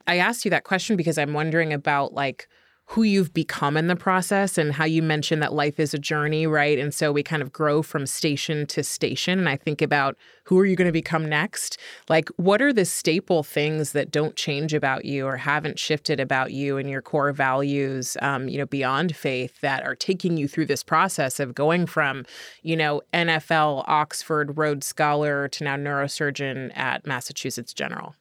I 0.08 0.18
asked 0.18 0.46
you 0.46 0.52
that 0.52 0.66
question 0.66 0.98
because 0.98 1.18
i'm 1.18 1.34
wondering 1.34 1.74
about 1.74 2.14
like 2.14 2.48
who 2.88 3.02
you've 3.02 3.34
become 3.34 3.78
in 3.78 3.88
the 3.88 3.96
process 3.96 4.60
and 4.60 4.74
how 4.74 4.86
you 4.86 5.02
mentioned 5.02 5.42
that 5.42 5.54
life 5.54 5.80
is 5.80 5.94
a 5.94 6.00
journey, 6.00 6.46
right? 6.46 6.78
And 6.78 6.94
so 6.94 7.12
we 7.12 7.24
kind 7.24 7.42
of 7.42 7.52
grow 7.52 7.82
from 7.82 8.06
station 8.06 8.68
to 8.68 8.84
station. 8.84 9.40
And 9.40 9.50
I 9.50 9.56
think 9.56 9.82
about 9.82 10.16
who 10.44 10.60
are 10.60 10.66
you 10.66 10.76
going 10.76 10.88
to 10.88 10.92
become 10.92 11.28
next? 11.28 11.80
Like, 12.10 12.30
what 12.38 12.62
are 12.62 12.72
the 12.72 12.86
staple 12.86 13.42
things 13.42 13.94
that 13.94 14.12
don't 14.12 14.36
change 14.36 14.72
about 14.72 15.04
you 15.04 15.26
or 15.26 15.38
haven't 15.38 15.80
shifted 15.80 16.20
about 16.20 16.52
you 16.52 16.78
and 16.78 16.88
your 16.88 17.02
core 17.02 17.32
values, 17.32 18.18
um, 18.22 18.48
you 18.48 18.60
know, 18.60 18.68
beyond 18.68 19.16
faith 19.16 19.60
that 19.62 19.84
are 19.84 19.96
taking 19.96 20.38
you 20.38 20.48
through 20.48 20.68
this 20.68 20.84
process 20.84 21.40
of 21.40 21.56
going 21.56 21.88
from, 21.88 22.24
you 22.62 22.78
know, 22.78 23.02
NFL, 23.14 23.84
Oxford, 23.88 24.58
Rhodes 24.60 24.86
Scholar 24.86 25.48
to 25.48 25.64
now 25.64 25.76
neurosurgeon 25.76 26.72
at 26.78 27.08
Massachusetts 27.08 27.74
General? 27.74 28.14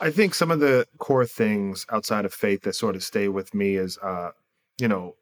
I 0.00 0.10
think 0.10 0.34
some 0.34 0.50
of 0.50 0.60
the 0.60 0.86
core 0.98 1.26
things 1.26 1.86
outside 1.90 2.24
of 2.24 2.34
faith 2.34 2.62
that 2.62 2.74
sort 2.74 2.96
of 2.96 3.02
stay 3.02 3.28
with 3.28 3.54
me 3.54 3.76
is, 3.76 3.96
uh, 3.98 4.30
you 4.78 4.88
know, 4.88 5.14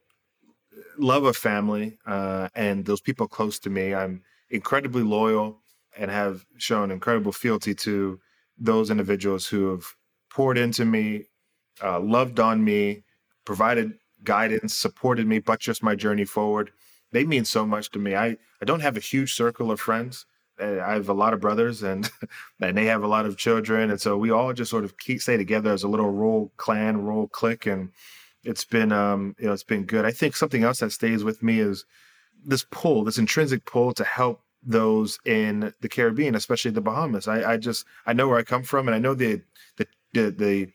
love 0.99 1.25
of 1.25 1.37
family 1.37 1.99
uh, 2.07 2.49
and 2.55 2.85
those 2.85 3.01
people 3.01 3.29
close 3.29 3.59
to 3.61 3.71
me. 3.71 3.95
I'm 3.95 4.23
incredibly 4.51 5.03
loyal 5.03 5.61
and 5.97 6.11
have 6.11 6.45
shown 6.57 6.91
incredible 6.91 7.33
fealty 7.33 7.75
to 7.75 8.19
those 8.59 8.91
individuals 8.91 9.47
who 9.47 9.71
have 9.71 9.85
poured 10.31 10.57
into 10.57 10.85
me, 10.85 11.25
uh, 11.83 12.01
loved 12.01 12.41
on 12.41 12.65
me, 12.65 13.03
provided 13.45 13.93
guidance, 14.25 14.75
supported 14.75 15.27
me, 15.27 15.39
buttressed 15.39 15.83
my 15.83 15.95
journey 15.95 16.25
forward. 16.25 16.71
They 17.11 17.25
mean 17.25 17.45
so 17.45 17.67
much 17.67 17.91
to 17.91 17.99
me. 17.99 18.15
I, 18.15 18.37
I 18.61 18.65
don't 18.65 18.81
have 18.81 18.97
a 18.97 19.01
huge 19.01 19.35
circle 19.35 19.71
of 19.71 19.81
friends. 19.81 20.25
I 20.63 20.93
have 20.93 21.09
a 21.09 21.15
lot 21.15 21.35
of 21.35 21.41
brothers 21.41 21.83
and 21.83 22.11
and 22.61 22.77
they 22.77 22.87
have 22.87 23.03
a 23.03 23.09
lot 23.09 23.27
of 23.27 23.37
children. 23.37 23.91
And 23.91 24.01
so 24.01 24.17
we 24.17 24.31
all 24.31 24.53
just 24.53 24.71
sort 24.71 24.85
of 24.85 24.97
keep 24.99 25.21
stay 25.21 25.37
together 25.37 25.73
as 25.73 25.83
a 25.83 25.89
little 25.89 26.11
rural 26.11 26.53
clan, 26.57 27.03
rural 27.03 27.29
clique. 27.29 27.67
And 27.67 27.91
it's 28.45 28.65
been 28.65 28.93
um, 28.93 29.35
you 29.39 29.47
know, 29.47 29.53
it's 29.53 29.65
been 29.65 29.85
good. 29.85 30.05
I 30.05 30.11
think 30.11 30.37
something 30.37 30.65
else 30.65 30.81
that 30.81 30.93
stays 30.93 31.25
with 31.25 31.43
me 31.43 31.61
is 31.61 31.85
this 32.45 32.65
pull, 32.71 33.05
this 33.05 33.19
intrinsic 33.19 33.65
pull 33.65 33.93
to 33.95 34.05
help 34.05 34.43
those 34.65 35.19
in 35.25 35.73
the 35.81 35.89
Caribbean, 35.89 36.35
especially 36.35 36.71
the 36.71 36.81
Bahamas. 36.81 37.29
I, 37.29 37.53
I 37.53 37.57
just 37.57 37.85
I 38.07 38.13
know 38.13 38.29
where 38.29 38.39
I 38.39 38.43
come 38.43 38.63
from 38.63 38.89
and 38.89 38.95
I 38.95 38.99
know 38.99 39.15
the 39.15 39.43
the 39.77 39.87
the 40.13 40.31
the, 40.31 40.69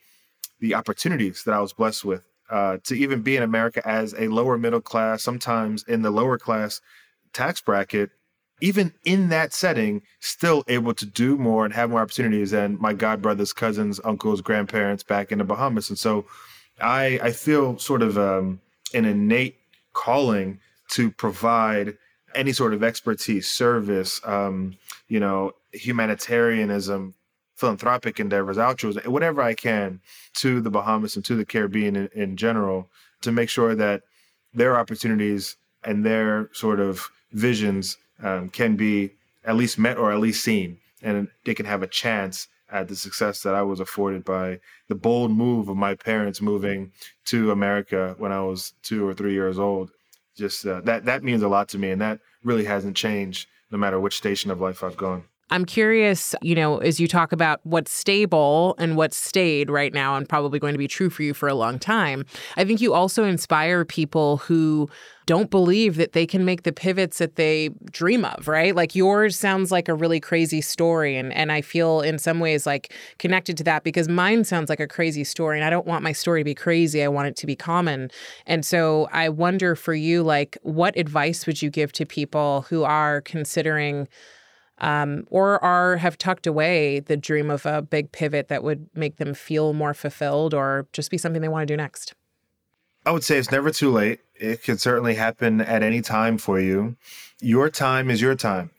the 0.60 0.74
opportunities 0.74 1.44
that 1.44 1.54
I 1.54 1.60
was 1.60 1.72
blessed 1.72 2.04
with 2.04 2.22
uh, 2.50 2.78
to 2.84 2.94
even 2.94 3.22
be 3.22 3.36
in 3.36 3.42
America 3.42 3.86
as 3.86 4.14
a 4.18 4.28
lower 4.28 4.58
middle 4.58 4.80
class, 4.80 5.22
sometimes 5.22 5.84
in 5.84 6.02
the 6.02 6.10
lower 6.10 6.38
class 6.38 6.80
tax 7.32 7.60
bracket, 7.60 8.10
even 8.60 8.92
in 9.04 9.28
that 9.28 9.52
setting, 9.52 10.02
still 10.20 10.64
able 10.68 10.94
to 10.94 11.06
do 11.06 11.36
more 11.36 11.64
and 11.64 11.74
have 11.74 11.90
more 11.90 12.00
opportunities 12.00 12.50
than 12.50 12.76
my 12.80 12.94
godbrothers, 12.94 13.54
cousins, 13.54 14.00
uncles, 14.04 14.40
grandparents 14.40 15.02
back 15.02 15.30
in 15.32 15.38
the 15.38 15.44
Bahamas. 15.44 15.88
And 15.88 15.98
so 15.98 16.26
I 16.80 17.20
I 17.22 17.32
feel 17.32 17.78
sort 17.78 18.02
of 18.02 18.18
um, 18.18 18.60
an 18.94 19.04
innate 19.04 19.56
calling 19.92 20.60
to 20.90 21.10
provide 21.10 21.96
any 22.34 22.52
sort 22.52 22.74
of 22.74 22.82
expertise, 22.82 23.48
service, 23.48 24.20
um, 24.24 24.76
you 25.08 25.20
know, 25.20 25.52
humanitarianism, 25.72 27.14
philanthropic 27.56 28.20
endeavors, 28.20 28.58
altruism, 28.58 29.10
whatever 29.10 29.42
I 29.42 29.54
can 29.54 30.00
to 30.34 30.60
the 30.60 30.70
Bahamas 30.70 31.16
and 31.16 31.24
to 31.24 31.34
the 31.34 31.44
Caribbean 31.44 31.96
in, 31.96 32.08
in 32.14 32.36
general 32.36 32.88
to 33.22 33.32
make 33.32 33.50
sure 33.50 33.74
that 33.74 34.02
their 34.54 34.78
opportunities 34.78 35.56
and 35.84 36.04
their 36.04 36.48
sort 36.52 36.80
of 36.80 37.10
visions 37.32 37.96
um, 38.22 38.48
can 38.48 38.76
be 38.76 39.12
at 39.44 39.56
least 39.56 39.78
met 39.78 39.98
or 39.98 40.12
at 40.12 40.20
least 40.20 40.44
seen, 40.44 40.78
and 41.02 41.28
they 41.44 41.54
can 41.54 41.66
have 41.66 41.82
a 41.82 41.86
chance 41.86 42.48
at 42.70 42.88
the 42.88 42.96
success 42.96 43.42
that 43.42 43.54
I 43.54 43.62
was 43.62 43.80
afforded 43.80 44.24
by 44.24 44.60
the 44.88 44.94
bold 44.94 45.30
move 45.30 45.68
of 45.68 45.76
my 45.76 45.94
parents 45.94 46.42
moving 46.42 46.92
to 47.26 47.50
America 47.50 48.14
when 48.18 48.32
I 48.32 48.42
was 48.42 48.74
two 48.82 49.06
or 49.06 49.14
three 49.14 49.32
years 49.32 49.58
old. 49.58 49.90
Just 50.36 50.66
uh, 50.66 50.80
that 50.82 51.04
that 51.06 51.24
means 51.24 51.42
a 51.42 51.48
lot 51.48 51.68
to 51.70 51.78
me, 51.78 51.90
and 51.90 52.00
that 52.00 52.20
really 52.44 52.64
hasn't 52.64 52.96
changed 52.96 53.48
no 53.70 53.78
matter 53.78 53.98
which 53.98 54.16
station 54.16 54.50
of 54.50 54.60
life 54.60 54.82
I've 54.82 54.96
gone. 54.96 55.24
I'm 55.50 55.64
curious, 55.64 56.34
you 56.42 56.54
know, 56.54 56.78
as 56.78 57.00
you 57.00 57.08
talk 57.08 57.32
about 57.32 57.60
what's 57.64 57.92
stable 57.92 58.74
and 58.78 58.96
what's 58.96 59.16
stayed 59.16 59.70
right 59.70 59.94
now 59.94 60.16
and 60.16 60.28
probably 60.28 60.58
going 60.58 60.74
to 60.74 60.78
be 60.78 60.88
true 60.88 61.08
for 61.10 61.22
you 61.22 61.32
for 61.32 61.48
a 61.48 61.54
long 61.54 61.78
time. 61.78 62.26
I 62.56 62.64
think 62.64 62.80
you 62.80 62.92
also 62.92 63.24
inspire 63.24 63.84
people 63.84 64.38
who 64.38 64.90
don't 65.24 65.50
believe 65.50 65.96
that 65.96 66.12
they 66.12 66.26
can 66.26 66.44
make 66.46 66.62
the 66.62 66.72
pivots 66.72 67.18
that 67.18 67.36
they 67.36 67.68
dream 67.90 68.24
of, 68.24 68.48
right? 68.48 68.74
Like 68.74 68.94
yours 68.94 69.36
sounds 69.36 69.70
like 69.70 69.88
a 69.88 69.94
really 69.94 70.20
crazy 70.20 70.62
story 70.62 71.16
and 71.16 71.32
and 71.34 71.52
I 71.52 71.60
feel 71.60 72.00
in 72.00 72.18
some 72.18 72.40
ways 72.40 72.66
like 72.66 72.94
connected 73.18 73.56
to 73.58 73.64
that 73.64 73.84
because 73.84 74.08
mine 74.08 74.44
sounds 74.44 74.70
like 74.70 74.80
a 74.80 74.86
crazy 74.86 75.24
story 75.24 75.58
and 75.58 75.66
I 75.66 75.70
don't 75.70 75.86
want 75.86 76.02
my 76.02 76.12
story 76.12 76.40
to 76.40 76.44
be 76.44 76.54
crazy. 76.54 77.02
I 77.02 77.08
want 77.08 77.28
it 77.28 77.36
to 77.36 77.46
be 77.46 77.54
common. 77.56 78.10
And 78.46 78.64
so 78.64 79.06
I 79.12 79.28
wonder 79.28 79.76
for 79.76 79.92
you 79.92 80.22
like 80.22 80.56
what 80.62 80.96
advice 80.96 81.46
would 81.46 81.60
you 81.60 81.68
give 81.68 81.92
to 81.92 82.06
people 82.06 82.62
who 82.70 82.84
are 82.84 83.20
considering 83.20 84.08
um, 84.80 85.24
or 85.30 85.62
are 85.62 85.96
have 85.96 86.18
tucked 86.18 86.46
away 86.46 87.00
the 87.00 87.16
dream 87.16 87.50
of 87.50 87.66
a 87.66 87.82
big 87.82 88.12
pivot 88.12 88.48
that 88.48 88.62
would 88.62 88.88
make 88.94 89.16
them 89.16 89.34
feel 89.34 89.72
more 89.72 89.94
fulfilled 89.94 90.54
or 90.54 90.86
just 90.92 91.10
be 91.10 91.18
something 91.18 91.42
they 91.42 91.48
want 91.48 91.66
to 91.66 91.72
do 91.72 91.76
next? 91.76 92.14
I 93.04 93.10
would 93.10 93.24
say 93.24 93.38
it's 93.38 93.50
never 93.50 93.70
too 93.70 93.90
late. 93.90 94.20
It 94.34 94.62
could 94.62 94.80
certainly 94.80 95.14
happen 95.14 95.60
at 95.60 95.82
any 95.82 96.00
time 96.00 96.38
for 96.38 96.60
you. 96.60 96.96
Your 97.40 97.70
time 97.70 98.10
is 98.10 98.20
your 98.20 98.34
time. 98.34 98.70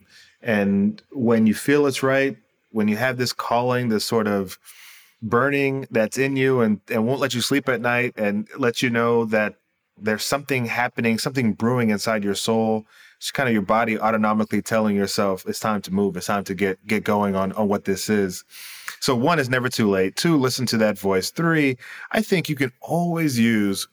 And 0.41 1.01
when 1.11 1.47
you 1.47 1.53
feel 1.53 1.85
it's 1.87 2.03
right, 2.03 2.37
when 2.71 2.87
you 2.87 2.97
have 2.97 3.17
this 3.17 3.33
calling, 3.33 3.89
this 3.89 4.05
sort 4.05 4.27
of 4.27 4.57
burning 5.21 5.87
that's 5.91 6.17
in 6.17 6.35
you 6.35 6.61
and, 6.61 6.79
and 6.89 7.05
won't 7.05 7.19
let 7.19 7.33
you 7.33 7.41
sleep 7.41 7.67
at 7.67 7.81
night 7.81 8.13
and 8.15 8.47
let 8.57 8.81
you 8.81 8.89
know 8.89 9.25
that 9.25 9.55
there's 9.97 10.23
something 10.23 10.65
happening, 10.65 11.17
something 11.17 11.53
brewing 11.53 11.89
inside 11.89 12.23
your 12.23 12.35
soul 12.35 12.85
it's 13.19 13.31
kind 13.31 13.49
of 13.49 13.53
your 13.53 13.61
body 13.61 13.97
autonomically 13.97 14.63
telling 14.63 14.95
yourself 14.95 15.43
it's 15.45 15.59
time 15.59 15.81
to 15.81 15.91
move. 15.91 16.15
It's 16.15 16.27
time 16.27 16.45
to 16.45 16.55
get 16.55 16.85
get 16.87 17.03
going 17.03 17.35
on 17.35 17.51
on 17.51 17.67
what 17.67 17.83
this 17.83 18.09
is. 18.09 18.45
So 19.01 19.13
one 19.13 19.39
is 19.39 19.49
never 19.49 19.67
too 19.67 19.89
late. 19.89 20.15
Two, 20.15 20.37
listen 20.37 20.65
to 20.67 20.77
that 20.77 20.97
voice. 20.97 21.29
Three, 21.29 21.77
I 22.11 22.21
think 22.21 22.47
you 22.47 22.55
can 22.55 22.71
always 22.81 23.37
use 23.37 23.87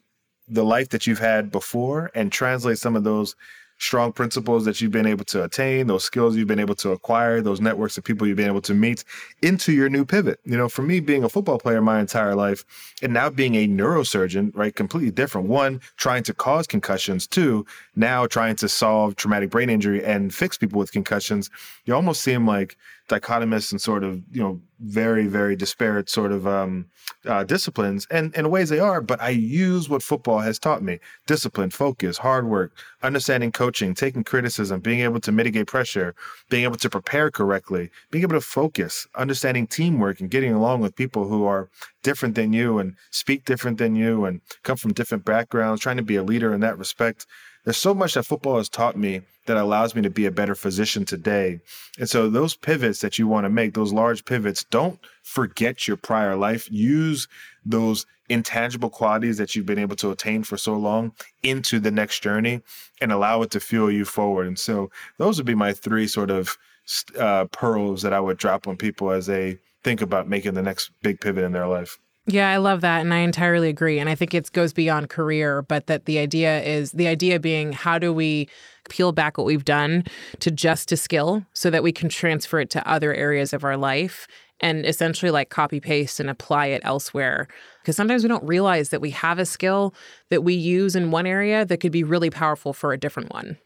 the 0.47 0.65
life 0.65 0.91
that 0.91 1.09
you've 1.09 1.19
had 1.19 1.51
before 1.51 2.11
and 2.15 2.31
translate 2.31 2.79
some 2.79 2.95
of 2.95 3.03
those 3.03 3.35
strong 3.79 4.13
principles 4.13 4.65
that 4.65 4.81
you've 4.81 4.93
been 4.93 5.07
able 5.07 5.25
to 5.25 5.45
attain, 5.45 5.87
those 5.87 6.05
skills 6.05 6.37
you've 6.37 6.49
been 6.49 6.59
able 6.59 6.75
to 6.75 6.91
acquire, 6.91 7.41
those 7.41 7.61
networks 7.61 7.99
of 7.99 8.05
people 8.05 8.27
you've 8.27 8.37
been 8.37 8.49
able 8.49 8.63
to 8.63 8.75
meet 8.75 9.05
into 9.43 9.73
your 9.73 9.89
new 9.89 10.05
pivot. 10.05 10.41
You 10.45 10.57
know, 10.57 10.69
for 10.69 10.83
me, 10.83 11.01
being 11.01 11.25
a 11.25 11.29
football 11.29 11.59
player 11.59 11.81
my 11.83 12.01
entire 12.01 12.35
life 12.35 12.65
and 13.03 13.13
now 13.13 13.29
being 13.29 13.55
a 13.55 13.69
neurosurgeon, 13.69 14.53
right, 14.55 14.75
completely 14.75 15.11
different. 15.11 15.49
One, 15.49 15.81
trying 15.97 16.23
to 16.25 16.35
cause 16.35 16.67
concussions. 16.67 17.27
Two, 17.27 17.67
now 17.95 18.27
trying 18.27 18.57
to 18.57 18.69
solve 18.69 19.17
traumatic 19.17 19.51
brain 19.51 19.69
injury 19.69 20.05
and 20.05 20.35
fix 20.35 20.57
people 20.57 20.79
with 20.79 20.93
concussions. 20.93 21.51
You 21.85 21.95
almost 21.95 22.23
seem 22.23 22.47
like 22.47 22.77
dichotomous 23.09 23.71
and 23.71 23.81
sort 23.81 24.03
of, 24.03 24.23
you 24.31 24.43
know, 24.43 24.61
very, 24.81 25.27
very 25.27 25.57
disparate 25.57 26.11
sort 26.11 26.33
of 26.33 26.47
um, 26.47 26.87
uh, 27.25 27.45
disciplines. 27.45 28.07
And 28.11 28.35
in 28.35 28.51
ways 28.51 28.69
they 28.69 28.79
are, 28.79 29.01
but 29.01 29.21
I 29.23 29.31
use 29.31 29.89
what 29.89 30.03
football 30.03 30.41
has 30.41 30.59
taught 30.59 30.83
me 30.83 30.99
discipline, 31.27 31.71
focus, 31.71 32.19
hard 32.19 32.47
work, 32.47 32.73
understanding 33.03 33.53
coaching, 33.53 33.95
taking 33.95 34.25
criticism, 34.25 34.81
being 34.81 35.01
able 35.01 35.21
to 35.21 35.33
mitigate 35.33 35.67
pressure, 35.67 36.15
being 36.51 36.65
able 36.65 36.77
to 36.77 36.91
prepare 36.91 37.31
correctly, 37.31 37.91
being 38.11 38.23
able 38.23 38.35
to 38.35 38.41
focus, 38.41 39.07
understanding 39.15 39.67
teamwork 39.67 40.21
and 40.21 40.31
getting 40.31 40.53
along 40.53 40.81
with 40.81 40.97
people 40.97 41.27
who 41.29 41.45
are 41.45 41.71
different 42.03 42.35
than 42.35 42.53
you 42.53 42.79
and 42.79 42.95
speak 43.11 43.45
different 43.45 43.79
than 43.79 43.97
you 43.97 44.25
and 44.25 44.41
come 44.63 44.77
from 44.77 44.93
different 44.93 45.25
backgrounds, 45.25 45.81
trying 45.81 45.97
to 45.97 46.03
be 46.03 46.17
a 46.17 46.23
leader 46.23 46.53
in 46.53 46.61
that 46.61 46.79
respect. 46.79 47.27
There's 47.67 47.77
so 47.77 47.95
much 47.95 48.15
that 48.15 48.23
football 48.23 48.59
has 48.59 48.69
taught 48.69 48.97
me 48.97 49.23
that 49.47 49.57
allows 49.57 49.97
me 49.97 50.03
to 50.03 50.11
be 50.11 50.25
a 50.25 50.31
better 50.31 50.55
physician 50.55 51.05
today. 51.05 51.59
And 51.99 52.09
so 52.09 52.31
those 52.31 52.55
pivots 52.55 53.01
that 53.01 53.19
you 53.19 53.27
want 53.27 53.45
to 53.45 53.51
make, 53.51 53.75
those 53.75 53.93
large 53.93 54.25
pivots, 54.25 54.63
don't 54.63 55.01
forget 55.25 55.89
your 55.89 55.97
prior 55.97 56.37
life. 56.37 56.71
Use 56.71 57.27
those 57.65 58.07
intangible 58.29 58.89
qualities 58.89 59.37
that 59.39 59.57
you've 59.57 59.67
been 59.67 59.81
able 59.81 59.97
to 59.97 60.13
attain 60.13 60.45
for 60.45 60.57
so 60.57 60.75
long 60.75 61.11
into 61.43 61.81
the 61.81 61.91
next 61.91 62.21
journey 62.23 62.63
and 63.01 63.11
allow 63.11 63.43
it 63.43 63.51
to 63.51 63.59
fuel 63.59 63.91
you 63.91 64.05
forward. 64.05 64.47
And 64.47 64.59
so 64.59 64.89
those 65.19 65.37
would 65.37 65.47
be 65.47 65.57
my 65.57 65.73
three 65.73 66.07
sort 66.07 66.31
of 66.31 66.57
uh, 67.19 67.47
pearls 67.47 68.01
that 68.03 68.13
I 68.13 68.21
would 68.21 68.39
drop 68.39 68.69
on 68.69 68.77
people 68.77 69.11
as 69.11 69.27
they 69.27 69.59
think 69.83 70.03
about 70.03 70.29
making 70.29 70.55
the 70.55 70.63
next 70.63 70.93
big 71.03 71.21
pivot 71.21 71.43
in 71.43 71.51
their 71.51 71.67
life. 71.67 71.99
Yeah, 72.27 72.51
I 72.51 72.57
love 72.57 72.81
that. 72.81 73.01
And 73.03 73.15
I 73.15 73.19
entirely 73.19 73.69
agree. 73.69 73.99
And 74.01 74.09
I 74.09 74.17
think 74.17 74.35
it 74.35 74.51
goes 74.53 74.73
beyond 74.73 75.09
career, 75.09 75.63
but 75.63 75.87
that 75.87 76.07
the 76.07 76.19
idea 76.19 76.61
is 76.63 76.93
the 76.93 77.07
idea 77.07 77.39
being 77.39 77.73
how 77.73 77.99
do 77.99 78.13
we 78.13 78.49
peel 78.89 79.13
back 79.13 79.39
what 79.39 79.47
we've 79.47 79.65
done 79.65 80.05
to 80.41 80.51
just 80.51 80.91
a 80.93 80.97
skill 80.97 81.45
so 81.53 81.71
that 81.71 81.83
we 81.83 81.93
can 81.93 82.09
transfer 82.09 82.59
it 82.61 82.71
to 82.71 82.89
other 82.89 83.15
areas 83.15 83.53
of 83.53 83.65
our 83.65 83.77
life 83.77 84.27
and 84.61 84.87
essentially 84.87 85.31
like 85.31 85.51
copy 85.51 85.81
paste 85.81 86.19
and 86.19 86.31
apply 86.31 86.67
it 86.67 86.83
elsewhere. 86.85 87.47
Because 87.83 87.97
sometimes 87.97 88.23
we 88.25 88.29
don't 88.29 88.45
realize 88.45 88.89
that 88.89 89.01
we 89.01 89.11
have 89.11 89.39
a 89.39 89.47
skill 89.47 89.95
that 90.31 90.43
we 90.43 90.55
use 90.55 90.97
in 90.97 91.11
one 91.11 91.27
area 91.27 91.65
that 91.65 91.79
could 91.79 91.93
be 91.93 92.03
really 92.03 92.31
powerful 92.31 92.73
for 92.73 92.93
a 92.93 92.99
different 92.99 93.33
one. 93.33 93.59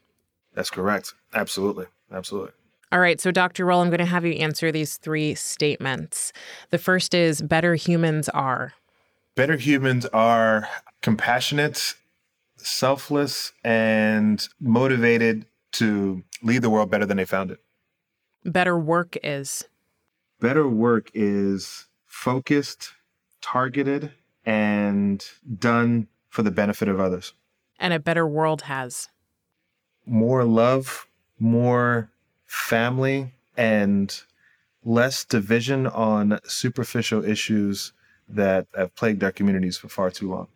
That's 0.55 0.71
correct. 0.71 1.15
Absolutely. 1.33 1.87
Absolutely. 2.13 2.53
All 2.93 2.99
right, 2.99 3.21
so 3.21 3.31
Dr. 3.31 3.67
Rolle, 3.67 3.83
I'm 3.83 3.89
going 3.89 3.99
to 3.99 4.05
have 4.05 4.27
you 4.27 4.33
answer 4.33 4.73
these 4.73 4.97
three 4.97 5.37
statements. 5.37 6.33
The 6.71 6.79
first 6.79 7.15
is 7.15 7.41
better 7.41 7.77
humans 7.77 8.29
are. 8.31 8.73
Better 9.37 9.57
humans 9.57 10.07
are 10.07 10.69
compassionate, 11.01 11.95
selfless, 12.57 13.53
and 13.63 14.47
motivated 14.61 15.47
to 15.73 16.25
lead 16.43 16.63
the 16.63 16.71
world 16.71 16.91
better 16.91 17.07
than 17.07 17.17
they 17.17 17.25
found 17.25 17.53
it. 17.53 17.61
Better 18.45 18.77
work 18.77 19.17
is. 19.23 19.65
Better 20.41 20.67
work 20.67 21.11
is 21.15 21.87
focused, 22.07 22.93
targeted, 23.41 24.11
and 24.45 25.25
done 25.59 26.09
for 26.29 26.43
the 26.43 26.51
benefit 26.51 26.89
of 26.89 26.99
others. 26.99 27.35
And 27.79 27.95
a 27.95 28.01
better 28.01 28.27
world 28.27 28.63
has. 28.63 29.09
More 30.07 30.45
love, 30.45 31.07
more 31.39 32.11
family 32.51 33.33
and 33.57 34.23
less 34.85 35.25
division 35.25 35.87
on 35.87 36.41
superficial 36.45 37.25
issues 37.25 37.93
that 38.29 38.67
have 38.77 38.95
plagued 38.97 39.23
our 39.23 39.31
communities 39.31 39.79
for 39.79 39.89
far 39.89 40.11
too 40.11 40.29
long. 40.29 40.49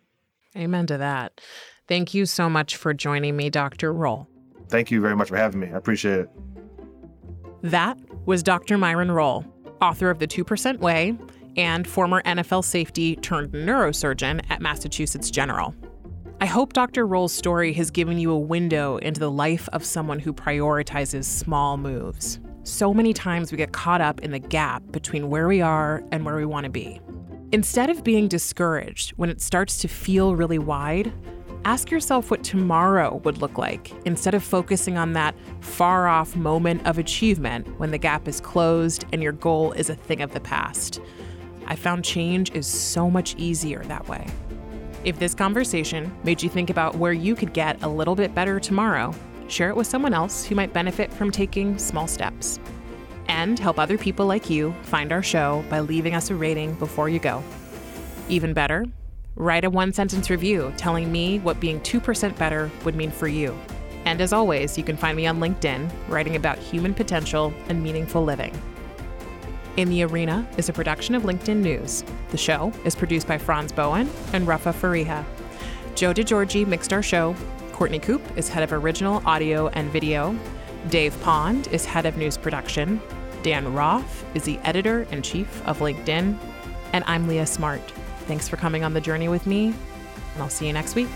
Amen 0.57 0.85
to 0.87 0.97
that. 0.97 1.39
Thank 1.87 2.13
you 2.13 2.25
so 2.25 2.49
much 2.49 2.75
for 2.75 2.93
joining 2.93 3.37
me, 3.37 3.49
Dr. 3.49 3.93
Rolle. 3.93 4.27
Thank 4.67 4.91
you 4.91 4.99
very 4.99 5.15
much 5.15 5.29
for 5.29 5.37
having 5.37 5.61
me. 5.61 5.67
I 5.67 5.77
appreciate 5.77 6.19
it. 6.19 6.29
That 7.61 7.97
was 8.25 8.43
Dr. 8.43 8.77
Myron 8.77 9.11
Rolle, 9.11 9.45
author 9.81 10.09
of 10.09 10.19
The 10.19 10.27
2% 10.27 10.79
Way 10.79 11.17
and 11.55 11.87
former 11.87 12.21
NFL 12.23 12.65
safety 12.65 13.15
turned 13.17 13.51
neurosurgeon 13.53 14.43
at 14.49 14.61
Massachusetts 14.61 15.31
General. 15.31 15.73
I 16.41 16.47
hope 16.47 16.73
Dr. 16.73 17.07
Rolle's 17.07 17.31
story 17.31 17.71
has 17.73 17.89
given 17.89 18.19
you 18.19 18.29
a 18.31 18.37
window 18.37 18.97
into 18.97 19.21
the 19.21 19.31
life 19.31 19.69
of 19.71 19.85
someone 19.85 20.19
who 20.19 20.33
prioritizes 20.33 21.23
small 21.23 21.77
moves. 21.77 22.41
So 22.63 22.93
many 22.93 23.13
times 23.13 23.53
we 23.53 23.57
get 23.57 23.71
caught 23.71 24.01
up 24.01 24.19
in 24.19 24.31
the 24.31 24.39
gap 24.39 24.83
between 24.91 25.29
where 25.29 25.47
we 25.47 25.61
are 25.61 26.03
and 26.11 26.25
where 26.25 26.35
we 26.35 26.43
want 26.43 26.65
to 26.65 26.69
be. 26.69 26.99
Instead 27.53 27.89
of 27.89 28.03
being 28.03 28.27
discouraged 28.27 29.11
when 29.11 29.29
it 29.29 29.39
starts 29.39 29.77
to 29.77 29.87
feel 29.87 30.35
really 30.35 30.59
wide, 30.59 31.13
ask 31.63 31.89
yourself 31.89 32.29
what 32.29 32.43
tomorrow 32.43 33.15
would 33.23 33.37
look 33.37 33.57
like 33.57 33.93
instead 34.05 34.33
of 34.33 34.43
focusing 34.43 34.97
on 34.97 35.13
that 35.13 35.35
far 35.61 36.09
off 36.09 36.35
moment 36.35 36.85
of 36.85 36.97
achievement 36.97 37.65
when 37.79 37.91
the 37.91 37.97
gap 37.97 38.27
is 38.27 38.41
closed 38.41 39.05
and 39.13 39.23
your 39.23 39.31
goal 39.31 39.71
is 39.71 39.89
a 39.89 39.95
thing 39.95 40.21
of 40.21 40.33
the 40.33 40.41
past. 40.41 40.99
I 41.65 41.77
found 41.77 42.03
change 42.03 42.51
is 42.51 42.67
so 42.67 43.09
much 43.09 43.35
easier 43.37 43.85
that 43.85 44.09
way. 44.09 44.27
If 45.05 45.19
this 45.19 45.35
conversation 45.35 46.11
made 46.23 46.41
you 46.41 46.49
think 46.49 46.71
about 46.71 46.95
where 46.95 47.13
you 47.13 47.35
could 47.35 47.53
get 47.53 47.83
a 47.83 47.87
little 47.87 48.15
bit 48.15 48.33
better 48.33 48.59
tomorrow, 48.59 49.13
share 49.47 49.69
it 49.69 49.75
with 49.75 49.85
someone 49.85 50.15
else 50.15 50.43
who 50.43 50.55
might 50.55 50.73
benefit 50.73 51.13
from 51.13 51.29
taking 51.29 51.77
small 51.77 52.07
steps. 52.07 52.59
And 53.27 53.59
help 53.59 53.77
other 53.77 53.99
people 53.99 54.25
like 54.25 54.49
you 54.49 54.73
find 54.81 55.11
our 55.11 55.21
show 55.21 55.63
by 55.69 55.81
leaving 55.81 56.15
us 56.15 56.31
a 56.31 56.35
rating 56.35 56.73
before 56.75 57.07
you 57.07 57.19
go. 57.19 57.43
Even 58.29 58.51
better, 58.51 58.83
write 59.35 59.63
a 59.63 59.69
one 59.69 59.93
sentence 59.93 60.31
review 60.31 60.73
telling 60.75 61.11
me 61.11 61.37
what 61.37 61.59
being 61.59 61.79
2% 61.81 62.35
better 62.39 62.71
would 62.83 62.95
mean 62.95 63.11
for 63.11 63.27
you. 63.27 63.55
And 64.05 64.19
as 64.21 64.33
always, 64.33 64.75
you 64.75 64.83
can 64.83 64.97
find 64.97 65.15
me 65.15 65.27
on 65.27 65.39
LinkedIn 65.39 65.87
writing 66.09 66.35
about 66.35 66.57
human 66.57 66.95
potential 66.95 67.53
and 67.69 67.83
meaningful 67.83 68.23
living. 68.23 68.59
In 69.77 69.89
the 69.89 70.03
Arena 70.03 70.47
is 70.55 70.69
a 70.69 70.73
production 70.73 71.15
of 71.15 71.23
LinkedIn 71.23 71.57
News. 71.57 72.05
The 72.29 72.37
show 72.37 72.71
is 72.85 72.95
produced 72.95 73.27
by 73.27 73.37
Franz 73.37 73.73
Bowen 73.73 74.09
and 74.31 74.47
Rafa 74.47 74.71
Fariha. 74.71 75.25
Joe 75.95 76.13
DeGiorgi 76.13 76.65
mixed 76.65 76.93
our 76.93 77.03
show. 77.03 77.35
Courtney 77.73 77.99
Coop 77.99 78.21
is 78.37 78.47
head 78.47 78.63
of 78.63 78.71
original 78.71 79.21
audio 79.25 79.67
and 79.69 79.91
video. 79.91 80.33
Dave 80.89 81.19
Pond 81.21 81.67
is 81.73 81.83
head 81.83 82.05
of 82.05 82.15
news 82.15 82.37
production. 82.37 83.01
Dan 83.43 83.73
Roth 83.73 84.23
is 84.33 84.43
the 84.43 84.57
editor 84.59 85.05
in 85.11 85.21
chief 85.21 85.61
of 85.67 85.79
LinkedIn. 85.79 86.39
And 86.93 87.03
I'm 87.05 87.27
Leah 87.27 87.45
Smart. 87.45 87.81
Thanks 88.27 88.47
for 88.47 88.55
coming 88.55 88.85
on 88.85 88.93
the 88.93 89.01
journey 89.01 89.27
with 89.27 89.45
me, 89.45 89.67
and 89.67 90.41
I'll 90.41 90.49
see 90.49 90.67
you 90.67 90.73
next 90.73 90.95
week. 90.95 91.09